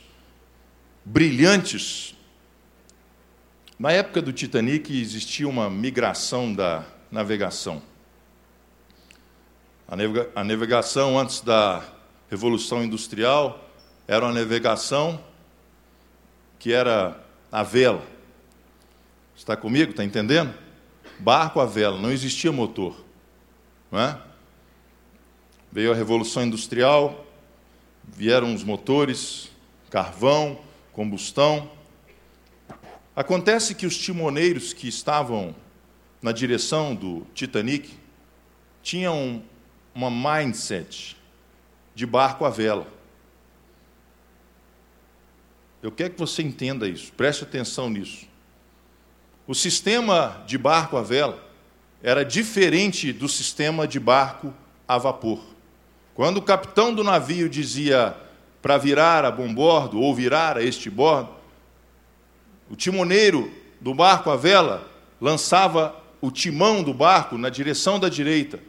[1.05, 2.15] brilhantes.
[3.77, 7.81] Na época do Titanic existia uma migração da navegação.
[10.33, 11.83] A navegação antes da
[12.29, 13.69] Revolução Industrial
[14.07, 15.21] era uma navegação
[16.57, 17.21] que era
[17.51, 18.01] a vela.
[19.35, 19.91] Está comigo?
[19.91, 20.53] Está entendendo?
[21.19, 22.95] Barco a vela, não existia motor.
[23.91, 24.17] Não é?
[25.71, 27.25] Veio a Revolução Industrial,
[28.03, 29.51] vieram os motores,
[29.89, 30.59] carvão,
[30.93, 31.69] combustão.
[33.13, 35.53] Acontece que os timoneiros que estavam
[36.21, 37.89] na direção do Titanic
[38.83, 39.43] tinham
[39.93, 41.17] uma mindset
[41.95, 42.87] de barco à vela.
[45.81, 48.27] Eu quero que você entenda isso, preste atenção nisso.
[49.47, 51.43] O sistema de barco à vela
[52.03, 54.53] era diferente do sistema de barco
[54.87, 55.41] a vapor.
[56.13, 58.15] Quando o capitão do navio dizia
[58.61, 61.31] para virar a bom bordo ou virar a este bordo,
[62.69, 64.87] o timoneiro do barco à vela
[65.19, 68.59] lançava o timão do barco na direção da direita,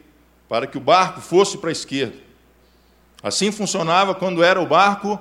[0.49, 2.17] para que o barco fosse para a esquerda.
[3.21, 5.19] Assim funcionava quando era o barco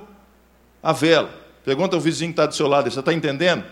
[0.83, 1.31] à vela.
[1.65, 3.65] Pergunta ao vizinho que está do seu lado, você está entendendo?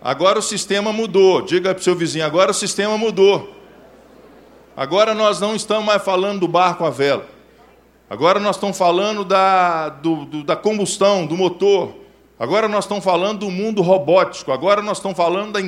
[0.00, 1.42] Agora o sistema mudou.
[1.42, 3.54] Diga para o seu vizinho, agora o sistema mudou.
[4.76, 7.26] Agora nós não estamos mais falando do barco à vela.
[8.08, 11.94] Agora nós estamos falando da, do, do, da combustão, do motor.
[12.42, 15.60] Agora nós estamos falando do mundo robótico, agora nós estamos falando da,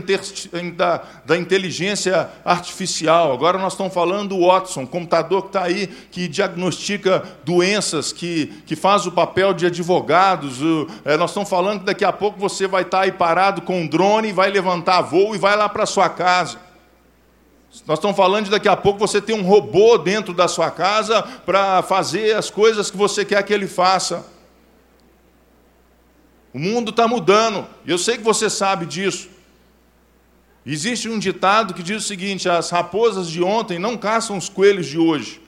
[0.76, 6.26] da, da, inteligência artificial, agora nós estamos falando do Watson, computador que está aí, que
[6.26, 10.56] diagnostica doenças, que, que faz o papel de advogados.
[11.04, 13.86] É, nós estamos falando que daqui a pouco você vai estar aí parado com um
[13.86, 16.58] drone, vai levantar voo e vai lá para sua casa.
[17.86, 21.22] Nós estamos falando de daqui a pouco você ter um robô dentro da sua casa
[21.46, 24.33] para fazer as coisas que você quer que ele faça.
[26.54, 29.28] O mundo está mudando, e eu sei que você sabe disso.
[30.64, 34.86] Existe um ditado que diz o seguinte: as raposas de ontem não caçam os coelhos
[34.86, 35.40] de hoje.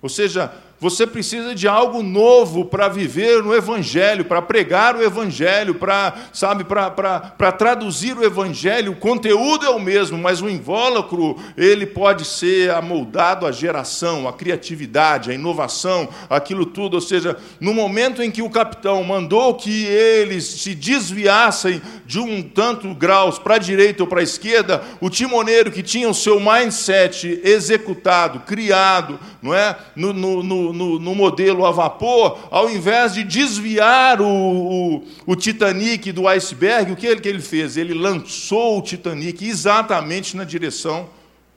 [0.00, 5.76] Ou seja, você precisa de algo novo para viver no Evangelho, para pregar o Evangelho,
[5.76, 8.90] para, sabe, para traduzir o Evangelho.
[8.90, 14.32] O conteúdo é o mesmo, mas o invólucro, ele pode ser amoldado à geração, à
[14.32, 16.94] criatividade, à inovação, aquilo tudo.
[16.94, 22.42] Ou seja, no momento em que o capitão mandou que eles se desviassem de um
[22.42, 26.40] tanto graus para a direita ou para a esquerda, o timoneiro que tinha o seu
[26.40, 29.76] mindset executado, criado, não é?
[29.94, 35.36] no, no, no no, no, modelo a vapor, ao invés de desviar o, o, o
[35.36, 37.76] Titanic do iceberg, o que ele, que ele fez?
[37.76, 41.08] Ele lançou o Titanic exatamente na direção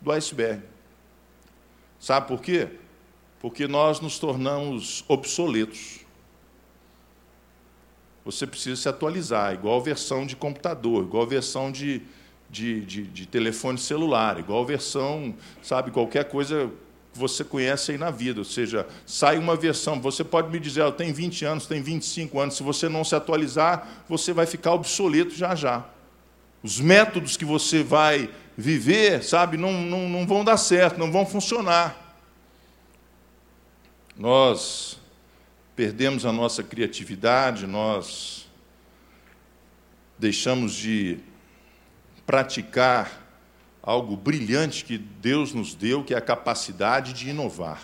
[0.01, 0.61] do iceberg.
[1.99, 2.67] Sabe por quê?
[3.39, 5.99] Porque nós nos tornamos obsoletos.
[8.23, 12.01] Você precisa se atualizar, igual versão de computador, igual versão de,
[12.49, 16.71] de, de, de telefone celular, igual versão, sabe, qualquer coisa
[17.15, 18.41] você conhece aí na vida.
[18.41, 19.99] Ou seja, sai uma versão.
[20.01, 22.57] Você pode me dizer, eu tenho 20 anos, tenho 25 anos.
[22.57, 25.85] Se você não se atualizar, você vai ficar obsoleto já já.
[26.61, 31.25] Os métodos que você vai viver, sabe, não, não, não vão dar certo, não vão
[31.25, 31.95] funcionar.
[34.17, 34.97] Nós
[35.75, 38.47] perdemos a nossa criatividade, nós
[40.17, 41.19] deixamos de
[42.25, 43.24] praticar
[43.85, 47.79] algo brilhante que Deus nos deu, que é a capacidade de inovar.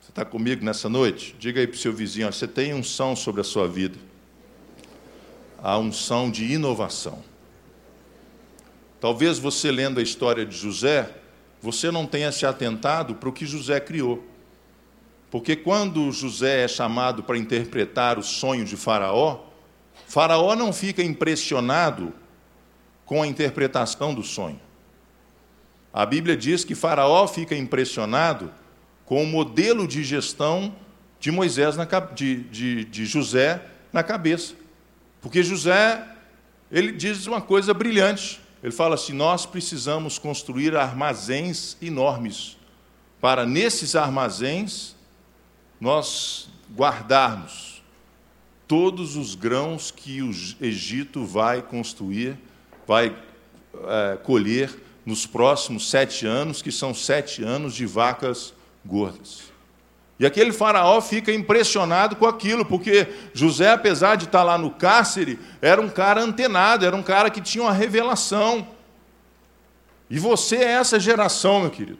[0.00, 1.36] Você está comigo nessa noite?
[1.38, 3.98] Diga aí para o seu vizinho: você tem unção sobre a sua vida.
[5.62, 7.22] A unção de inovação.
[9.00, 11.14] Talvez você lendo a história de José,
[11.60, 14.24] você não tenha se atentado para o que José criou.
[15.30, 19.44] Porque quando José é chamado para interpretar o sonho de Faraó,
[20.06, 22.12] Faraó não fica impressionado
[23.10, 24.60] com a interpretação do sonho.
[25.92, 28.54] A Bíblia diz que Faraó fica impressionado
[29.04, 30.72] com o modelo de gestão
[31.18, 34.54] de Moisés, na, de, de, de José na cabeça.
[35.20, 36.06] Porque José,
[36.70, 38.40] ele diz uma coisa brilhante.
[38.62, 42.56] Ele fala assim: nós precisamos construir armazéns enormes,
[43.20, 44.94] para nesses armazéns
[45.80, 47.82] nós guardarmos
[48.68, 52.38] todos os grãos que o Egito vai construir
[52.90, 53.14] vai
[53.86, 54.68] é, colher
[55.06, 58.52] nos próximos sete anos, que são sete anos de vacas
[58.84, 59.42] gordas.
[60.18, 65.38] E aquele faraó fica impressionado com aquilo, porque José, apesar de estar lá no cárcere,
[65.62, 68.66] era um cara antenado, era um cara que tinha uma revelação.
[70.10, 71.98] E você é essa geração, meu querido.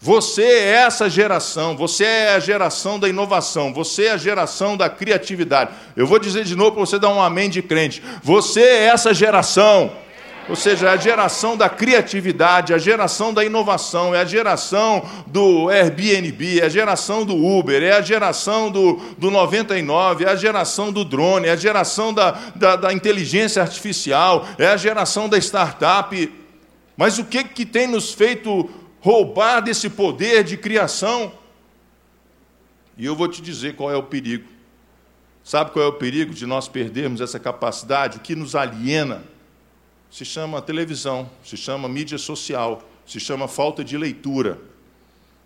[0.00, 4.90] Você é essa geração, você é a geração da inovação, você é a geração da
[4.90, 5.70] criatividade.
[5.94, 8.02] Eu vou dizer de novo para você dar um amém de crente.
[8.24, 10.02] Você é essa geração.
[10.48, 15.70] Ou seja, é a geração da criatividade, a geração da inovação, é a geração do
[15.70, 20.92] Airbnb, é a geração do Uber, é a geração do, do 99, é a geração
[20.92, 26.32] do drone, é a geração da, da, da inteligência artificial, é a geração da startup.
[26.96, 28.68] Mas o que, que tem nos feito
[29.00, 31.32] roubar desse poder de criação?
[32.98, 34.48] E eu vou te dizer qual é o perigo.
[35.44, 38.18] Sabe qual é o perigo de nós perdermos essa capacidade?
[38.18, 39.31] O que nos aliena?
[40.12, 44.58] Se chama televisão, se chama mídia social, se chama falta de leitura.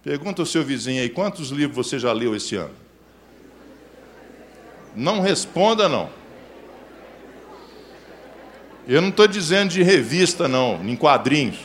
[0.02, 2.74] Pergunta ao seu vizinho aí, quantos livros você já leu esse ano?
[4.94, 6.10] Não responda, não.
[8.88, 11.58] Eu não estou dizendo de revista, não, em quadrinhos.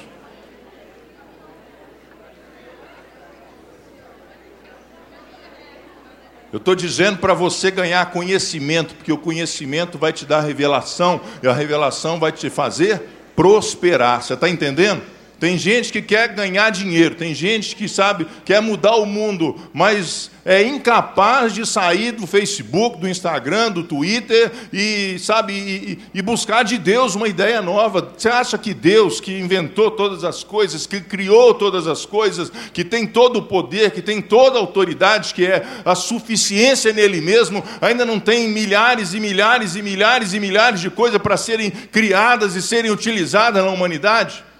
[6.52, 11.48] Eu estou dizendo para você ganhar conhecimento, porque o conhecimento vai te dar revelação, e
[11.48, 13.02] a revelação vai te fazer
[13.36, 14.22] prosperar.
[14.22, 15.02] Você está entendendo?
[15.42, 20.30] Tem gente que quer ganhar dinheiro, tem gente que sabe, quer mudar o mundo, mas
[20.46, 26.62] é incapaz de sair do Facebook, do Instagram, do Twitter e, sabe, e, e, buscar
[26.62, 28.14] de Deus uma ideia nova.
[28.16, 32.84] Você acha que Deus, que inventou todas as coisas, que criou todas as coisas, que
[32.84, 37.64] tem todo o poder, que tem toda a autoridade, que é a suficiência nele mesmo,
[37.82, 42.56] ainda não tem milhares e milhares e milhares e milhares de coisas para serem criadas
[42.56, 44.51] e serem utilizadas na humanidade?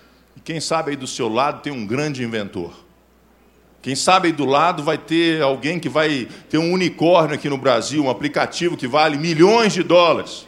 [0.44, 2.74] Quem sabe aí do seu lado tem um grande inventor.
[3.82, 7.58] Quem sabe aí do lado vai ter alguém que vai ter um unicórnio aqui no
[7.58, 10.48] Brasil, um aplicativo que vale milhões de dólares.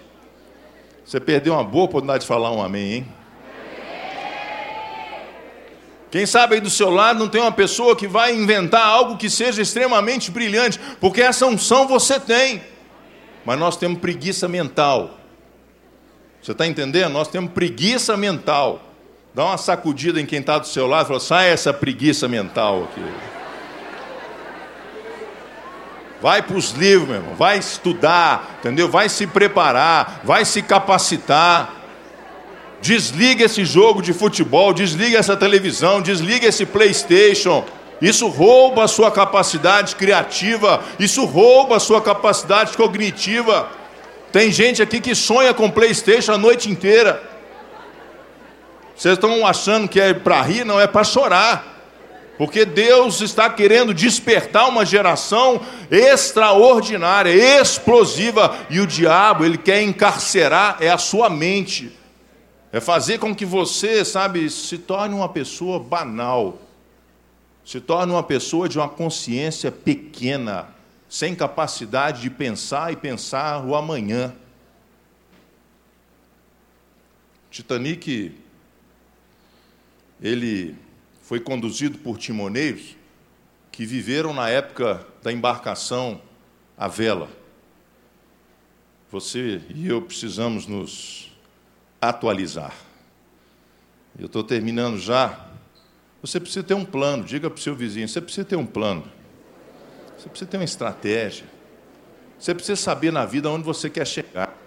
[1.04, 3.08] Você perdeu uma boa oportunidade de falar um amém, hein?
[6.12, 9.32] Quem sabe aí do seu lado não tem uma pessoa que vai inventar algo que
[9.32, 12.62] seja extremamente brilhante, porque essa unção você tem.
[13.44, 15.18] Mas nós temos preguiça mental.
[16.40, 17.12] Você está entendendo?
[17.14, 18.93] Nós temos preguiça mental.
[19.36, 22.84] Dá uma sacudida em quem está do seu lado e fala: sai essa preguiça mental
[22.84, 23.04] aqui.
[26.22, 27.36] Vai para os livros, meu irmão.
[27.36, 28.88] Vai estudar, entendeu?
[28.88, 31.74] Vai se preparar, vai se capacitar.
[32.80, 37.66] Desliga esse jogo de futebol, desliga essa televisão, desliga esse PlayStation.
[38.00, 43.68] Isso rouba a sua capacidade criativa, isso rouba a sua capacidade cognitiva.
[44.32, 47.33] Tem gente aqui que sonha com PlayStation a noite inteira.
[48.96, 50.64] Vocês estão achando que é para rir?
[50.64, 51.74] Não, é para chorar.
[52.38, 60.78] Porque Deus está querendo despertar uma geração extraordinária, explosiva, e o diabo, ele quer encarcerar
[60.80, 61.92] é a sua mente.
[62.72, 66.58] É fazer com que você, sabe, se torne uma pessoa banal.
[67.64, 70.68] Se torne uma pessoa de uma consciência pequena,
[71.08, 74.34] sem capacidade de pensar e pensar o amanhã.
[77.52, 78.43] Titanic
[80.24, 80.74] ele
[81.22, 82.96] foi conduzido por timoneiros
[83.70, 86.22] que viveram na época da embarcação
[86.78, 87.30] à vela.
[89.12, 91.32] Você e eu precisamos nos
[92.02, 92.74] atualizar.
[94.18, 95.48] Eu estou terminando já.
[96.22, 97.26] Você precisa ter um plano.
[97.26, 99.04] Diga para o seu vizinho: você precisa ter um plano.
[100.18, 101.46] Você precisa ter uma estratégia.
[102.40, 104.63] Você precisa saber na vida onde você quer chegar.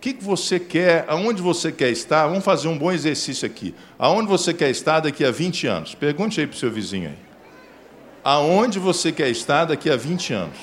[0.00, 2.26] O que você quer, aonde você quer estar?
[2.26, 3.74] Vamos fazer um bom exercício aqui.
[3.98, 5.94] Aonde você quer estar daqui a 20 anos?
[5.94, 7.18] Pergunte aí para o seu vizinho aí.
[8.24, 10.56] Aonde você quer estar daqui a 20 anos?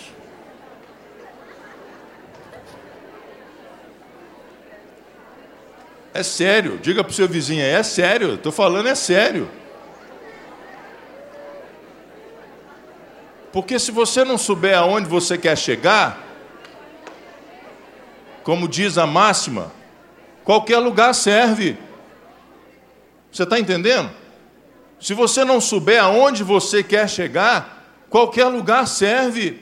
[6.16, 9.48] É sério, diga para o seu vizinho aí, é sério, estou falando é sério.
[13.54, 16.27] Porque se você não souber aonde você quer chegar,
[18.48, 19.74] como diz a máxima,
[20.46, 21.78] qualquer lugar serve.
[23.30, 24.10] Você está entendendo?
[25.02, 29.60] Se você não souber aonde você quer chegar, qualquer lugar serve.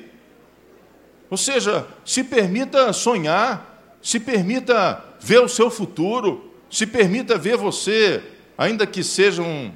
[1.31, 8.21] Ou seja, se permita sonhar, se permita ver o seu futuro, se permita ver você,
[8.55, 9.71] ainda que seja um,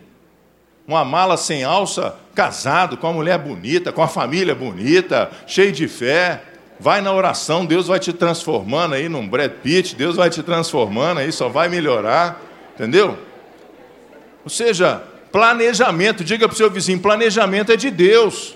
[0.87, 5.87] uma mala sem alça, casado com uma mulher bonita, com uma família bonita, cheio de
[5.87, 6.43] fé,
[6.79, 11.19] Vai na oração, Deus vai te transformando aí num Brad Pitt, Deus vai te transformando
[11.19, 12.41] aí, só vai melhorar,
[12.73, 13.17] entendeu?
[14.45, 18.55] Ou seja, planejamento, diga para o seu vizinho, planejamento é de Deus.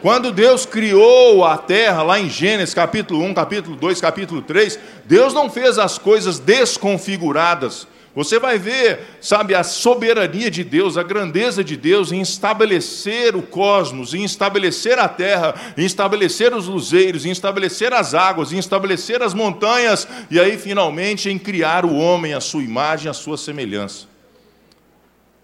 [0.00, 5.34] Quando Deus criou a terra, lá em Gênesis capítulo 1, capítulo 2, capítulo 3, Deus
[5.34, 7.86] não fez as coisas desconfiguradas.
[8.14, 13.40] Você vai ver, sabe, a soberania de Deus, a grandeza de Deus em estabelecer o
[13.40, 19.22] cosmos, em estabelecer a terra, em estabelecer os luzeiros, em estabelecer as águas, em estabelecer
[19.22, 24.06] as montanhas e aí finalmente em criar o homem à sua imagem, à sua semelhança.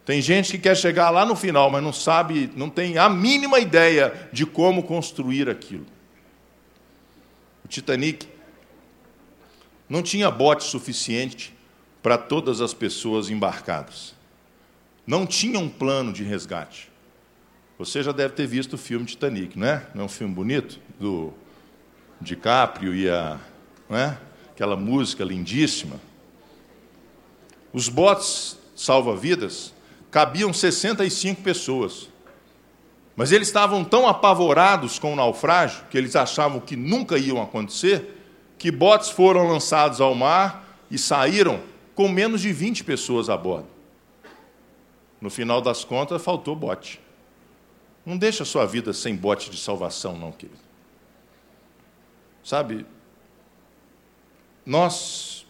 [0.05, 3.59] Tem gente que quer chegar lá no final, mas não sabe, não tem a mínima
[3.59, 5.87] ideia de como construir aquilo.
[7.65, 8.27] O Titanic
[9.89, 11.57] não tinha bote suficiente
[12.03, 14.15] para todas as pessoas embarcadas.
[15.07, 16.91] Não tinha um plano de resgate.
[17.79, 19.87] Você já deve ter visto o filme Titanic, não é?
[19.95, 20.81] Não é um filme bonito?
[20.99, 21.33] Do
[22.21, 23.39] DiCaprio e a.
[23.91, 24.17] É?
[24.51, 25.97] Aquela música lindíssima.
[27.73, 29.73] Os botes salva-vidas
[30.11, 32.09] cabiam 65 pessoas.
[33.15, 38.17] Mas eles estavam tão apavorados com o naufrágio, que eles achavam que nunca iam acontecer,
[38.59, 41.61] que botes foram lançados ao mar e saíram
[41.99, 43.67] com menos de 20 pessoas a bordo.
[45.21, 47.01] No final das contas, faltou bote.
[48.07, 50.61] Não deixa a sua vida sem bote de salvação, não, querido.
[52.45, 52.87] Sabe,
[54.65, 55.45] nós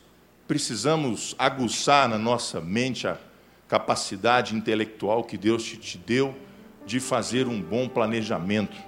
[0.47, 3.19] precisamos aguçar na nossa mente a,
[3.69, 6.35] capacidade intelectual que Deus te, te deu
[6.87, 8.79] de fazer um bom planejamento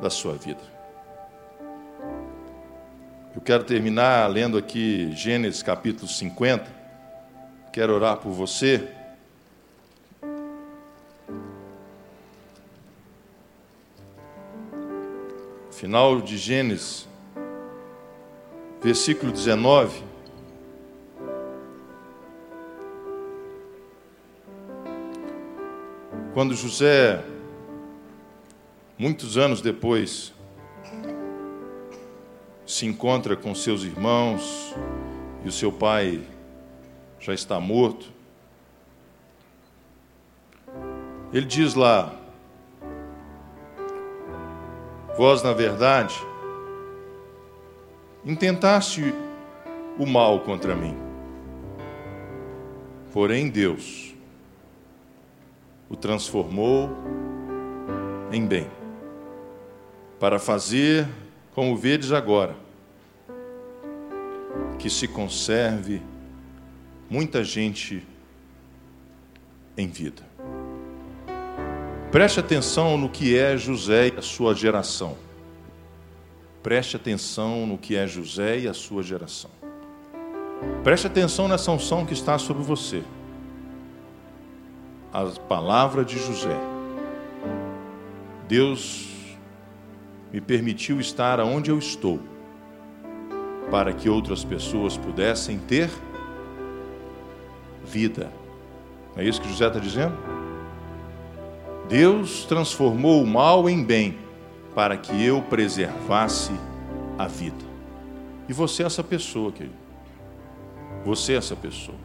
[0.00, 0.75] da sua vida.
[3.36, 6.74] Eu quero terminar lendo aqui Gênesis capítulo 50.
[7.70, 8.88] Quero orar por você.
[15.70, 17.06] Final de Gênesis,
[18.82, 20.02] versículo 19.
[26.32, 27.22] Quando José,
[28.98, 30.32] muitos anos depois,
[32.66, 34.74] se encontra com seus irmãos
[35.44, 36.20] e o seu pai
[37.20, 38.12] já está morto,
[41.32, 42.14] ele diz lá:
[45.16, 46.14] Vós, na verdade,
[48.24, 49.14] intentaste
[49.98, 50.96] o mal contra mim.
[53.12, 54.14] Porém, Deus
[55.88, 56.90] o transformou
[58.32, 58.68] em bem,
[60.18, 61.08] para fazer,
[61.56, 62.54] como vedes agora,
[64.78, 66.02] que se conserve
[67.08, 68.06] muita gente
[69.74, 70.22] em vida.
[72.12, 75.16] Preste atenção no que é José e a sua geração.
[76.62, 79.50] Preste atenção no que é José e a sua geração.
[80.84, 83.02] Preste atenção nessa unção que está sobre você.
[85.10, 86.56] A palavra de José.
[88.46, 89.15] Deus
[90.36, 92.20] me permitiu estar aonde eu estou,
[93.70, 95.88] para que outras pessoas pudessem ter
[97.86, 98.30] vida.
[99.16, 100.14] É isso que José está dizendo?
[101.88, 104.18] Deus transformou o mal em bem
[104.74, 106.52] para que eu preservasse
[107.16, 107.64] a vida.
[108.46, 109.74] E você é essa pessoa, querido.
[111.02, 111.96] Você é essa pessoa.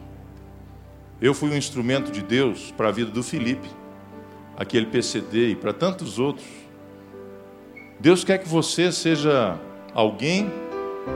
[1.21, 3.67] Eu fui um instrumento de Deus para a vida do Felipe,
[4.55, 6.60] aquele PCD e para tantos outros.
[8.01, 9.57] Deus quer que você seja
[9.93, 10.51] alguém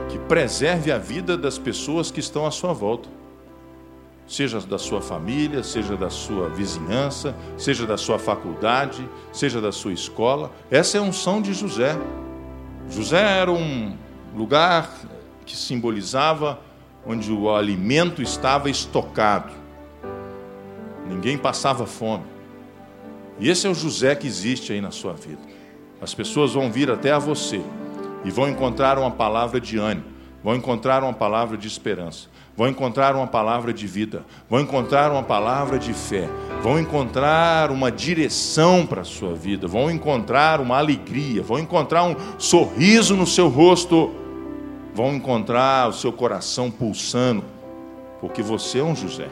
[0.08, 3.08] que preserve a vida das pessoas que estão à sua volta
[4.26, 9.92] seja da sua família, seja da sua vizinhança, seja da sua faculdade, seja da sua
[9.92, 10.50] escola.
[10.70, 11.96] Essa é a unção de José.
[12.90, 13.96] José era um
[14.34, 14.90] lugar
[15.44, 16.58] que simbolizava
[17.06, 19.52] onde o alimento estava estocado.
[21.08, 22.24] Ninguém passava fome.
[23.38, 25.55] E esse é o José que existe aí na sua vida.
[26.00, 27.60] As pessoas vão vir até a você
[28.24, 30.06] e vão encontrar uma palavra de ânimo,
[30.42, 35.22] vão encontrar uma palavra de esperança vão encontrar uma palavra de vida, vão encontrar uma
[35.22, 36.26] palavra de fé,
[36.62, 42.16] vão encontrar uma direção para a sua vida, vão encontrar uma alegria, vão encontrar um
[42.38, 44.10] sorriso no seu rosto,
[44.94, 47.44] vão encontrar o seu coração pulsando,
[48.20, 49.28] porque você é um José.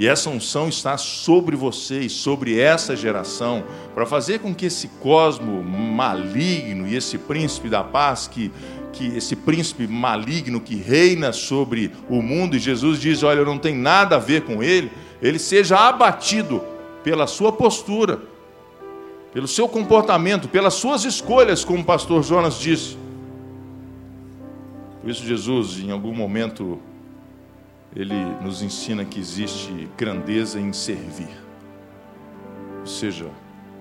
[0.00, 3.62] E essa unção está sobre você e sobre essa geração,
[3.94, 8.50] para fazer com que esse cosmo maligno e esse príncipe da paz que
[8.94, 13.74] que esse príncipe maligno que reina sobre o mundo, e Jesus diz: Olha, não tem
[13.74, 14.90] nada a ver com ele,
[15.20, 16.64] ele seja abatido
[17.04, 18.22] pela sua postura,
[19.34, 22.96] pelo seu comportamento, pelas suas escolhas, como o pastor Jonas disse.
[25.02, 26.80] Por isso, Jesus, em algum momento,
[27.94, 31.28] ele nos ensina que existe grandeza em servir.
[32.80, 33.28] Ou seja,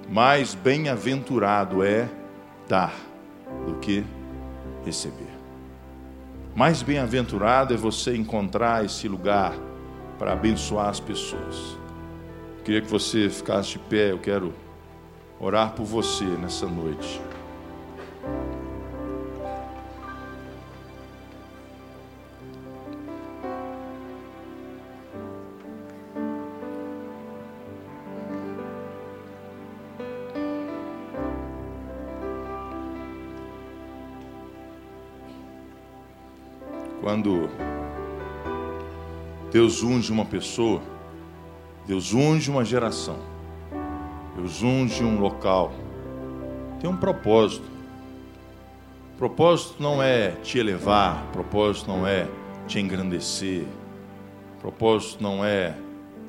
[0.10, 2.10] mais bem-aventurado é
[2.68, 2.94] dar
[3.66, 4.04] do que
[4.86, 5.30] receber.
[6.56, 9.54] Mais bem-aventurado é você encontrar esse lugar
[10.18, 11.78] para abençoar as pessoas.
[12.66, 14.54] queria que você ficasse de pé, eu quero
[15.40, 17.22] orar por você nessa noite.
[37.20, 37.50] Quando
[39.52, 40.82] Deus unge uma pessoa,
[41.86, 43.18] Deus unge uma geração,
[44.38, 45.74] Deus unge um local,
[46.80, 47.68] tem um propósito.
[49.16, 52.26] O propósito não é te elevar, propósito não é
[52.66, 53.66] te engrandecer,
[54.62, 55.76] propósito não é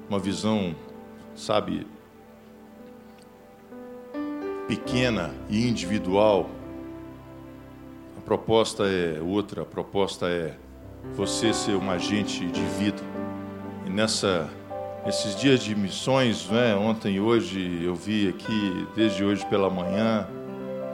[0.09, 0.75] uma visão,
[1.37, 1.87] sabe,
[4.67, 6.51] pequena e individual.
[8.19, 10.57] A proposta é outra, a proposta é
[11.15, 13.03] você ser um agente de vida.
[13.87, 14.49] E nessa,
[15.05, 20.27] nesses dias de missões, né, ontem e hoje, eu vi aqui, desde hoje pela manhã,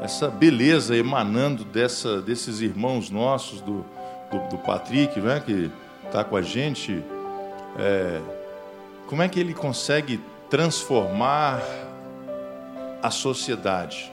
[0.02, 3.84] essa beleza emanando dessa, desses irmãos nossos, do,
[4.30, 5.70] do, do Patrick, né, que
[6.04, 7.02] está com a gente.
[7.78, 8.20] É,
[9.06, 11.62] como é que ele consegue transformar
[13.02, 14.12] a sociedade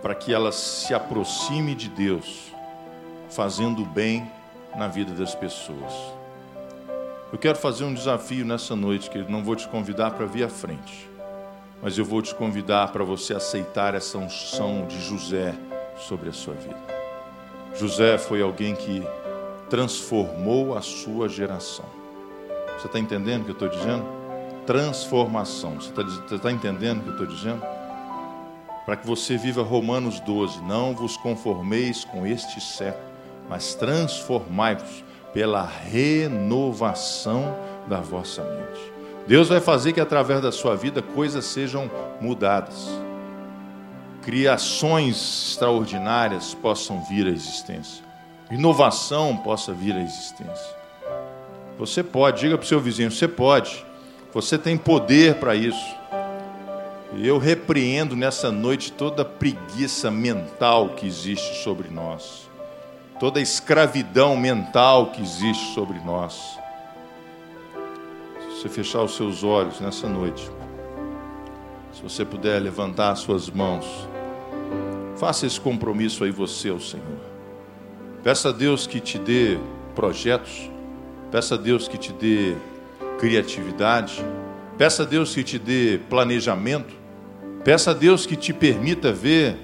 [0.00, 2.51] para que ela se aproxime de Deus,
[3.34, 4.30] fazendo bem
[4.76, 5.92] na vida das pessoas.
[7.32, 10.48] Eu quero fazer um desafio nessa noite, que não vou te convidar para vir à
[10.48, 11.08] frente,
[11.82, 15.54] mas eu vou te convidar para você aceitar essa unção de José
[15.96, 16.76] sobre a sua vida.
[17.74, 19.02] José foi alguém que
[19.70, 21.86] transformou a sua geração.
[22.78, 24.04] Você está entendendo o que eu estou dizendo?
[24.66, 25.76] Transformação.
[25.76, 27.62] Você está tá entendendo o que eu estou dizendo?
[28.84, 33.11] Para que você viva Romanos 12: Não vos conformeis com este século,
[33.48, 38.92] mas transformai-vos pela renovação da vossa mente.
[39.26, 41.90] Deus vai fazer que através da sua vida coisas sejam
[42.20, 42.88] mudadas,
[44.20, 48.04] criações extraordinárias possam vir à existência,
[48.50, 50.82] inovação possa vir à existência.
[51.78, 53.84] Você pode, diga para o seu vizinho: você pode,
[54.32, 56.02] você tem poder para isso.
[57.18, 62.41] Eu repreendo nessa noite toda a preguiça mental que existe sobre nós
[63.22, 66.58] toda a escravidão mental que existe sobre nós.
[68.40, 70.50] Se você fechar os seus olhos nessa noite,
[71.92, 73.86] se você puder levantar as suas mãos,
[75.16, 77.20] faça esse compromisso aí você ao Senhor.
[78.24, 79.56] Peça a Deus que te dê
[79.94, 80.68] projetos,
[81.30, 82.56] peça a Deus que te dê
[83.20, 84.20] criatividade,
[84.76, 86.92] peça a Deus que te dê planejamento,
[87.62, 89.56] peça a Deus que te permita ver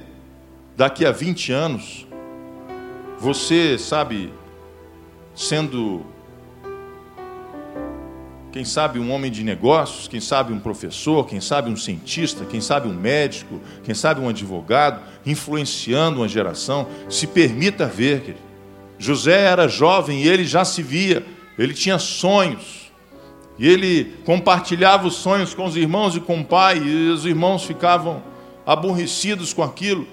[0.76, 2.07] daqui a 20 anos
[3.20, 4.32] você, sabe,
[5.34, 6.06] sendo,
[8.52, 12.60] quem sabe, um homem de negócios, quem sabe, um professor, quem sabe, um cientista, quem
[12.60, 18.48] sabe, um médico, quem sabe, um advogado, influenciando uma geração, se permita ver, querido.
[18.98, 21.24] José era jovem e ele já se via,
[21.58, 22.88] ele tinha sonhos.
[23.58, 27.64] E ele compartilhava os sonhos com os irmãos e com o pai, e os irmãos
[27.64, 28.22] ficavam
[28.64, 30.06] aborrecidos com aquilo.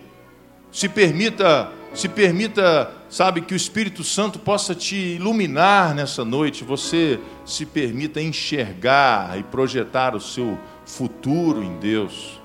[0.71, 7.19] Se permita se permita, sabe, que o Espírito Santo possa te iluminar nessa noite, você
[7.45, 12.41] se permita enxergar e projetar o seu futuro em Deus.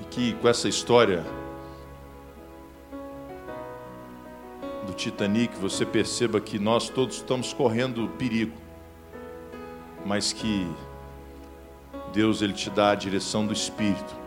[0.00, 1.24] E que com essa história
[4.84, 8.56] do Titanic você perceba que nós todos estamos correndo perigo,
[10.04, 10.66] mas que
[12.12, 14.21] Deus ele te dá a direção do Espírito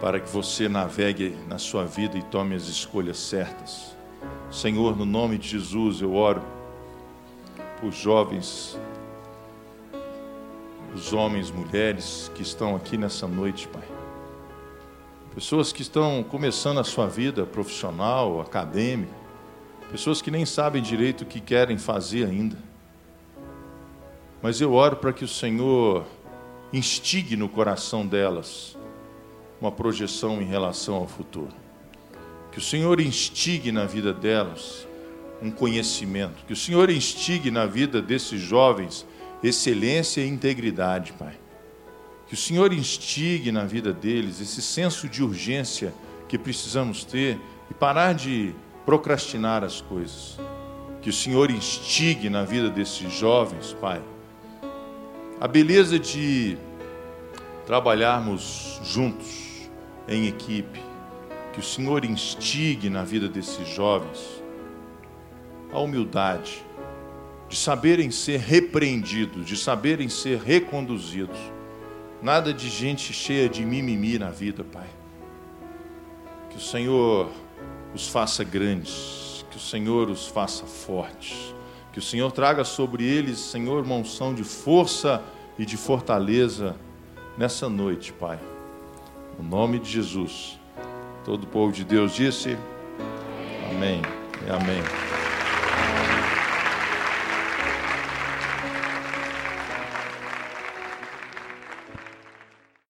[0.00, 3.96] para que você navegue na sua vida e tome as escolhas certas.
[4.50, 6.42] Senhor, no nome de Jesus, eu oro
[7.80, 8.78] por jovens,
[10.94, 13.82] os homens, mulheres que estão aqui nessa noite, Pai.
[15.34, 19.14] Pessoas que estão começando a sua vida profissional, acadêmica,
[19.90, 22.58] pessoas que nem sabem direito o que querem fazer ainda.
[24.42, 26.04] Mas eu oro para que o Senhor
[26.72, 28.76] instigue no coração delas
[29.62, 31.54] uma projeção em relação ao futuro.
[32.50, 34.88] Que o Senhor instigue na vida delas
[35.40, 39.06] um conhecimento, que o Senhor instigue na vida desses jovens
[39.42, 41.34] excelência e integridade, Pai.
[42.26, 45.94] Que o Senhor instigue na vida deles esse senso de urgência
[46.28, 47.38] que precisamos ter
[47.70, 48.52] e parar de
[48.84, 50.40] procrastinar as coisas.
[51.00, 54.02] Que o Senhor instigue na vida desses jovens, Pai,
[55.40, 56.56] a beleza de
[57.66, 59.41] trabalharmos juntos,
[60.08, 60.80] em equipe,
[61.52, 64.42] que o Senhor instigue na vida desses jovens
[65.72, 66.62] a humildade,
[67.48, 71.38] de saberem ser repreendidos, de saberem ser reconduzidos.
[72.22, 74.88] Nada de gente cheia de mimimi na vida, Pai.
[76.50, 77.30] Que o Senhor
[77.94, 81.54] os faça grandes, que o Senhor os faça fortes,
[81.92, 85.22] que o Senhor traga sobre eles, Senhor, uma unção de força
[85.58, 86.76] e de fortaleza
[87.36, 88.51] nessa noite, Pai.
[89.42, 90.58] No nome de Jesus.
[91.24, 92.56] Todo o povo de Deus disse:
[93.70, 94.00] Amém.
[94.46, 94.82] E amém.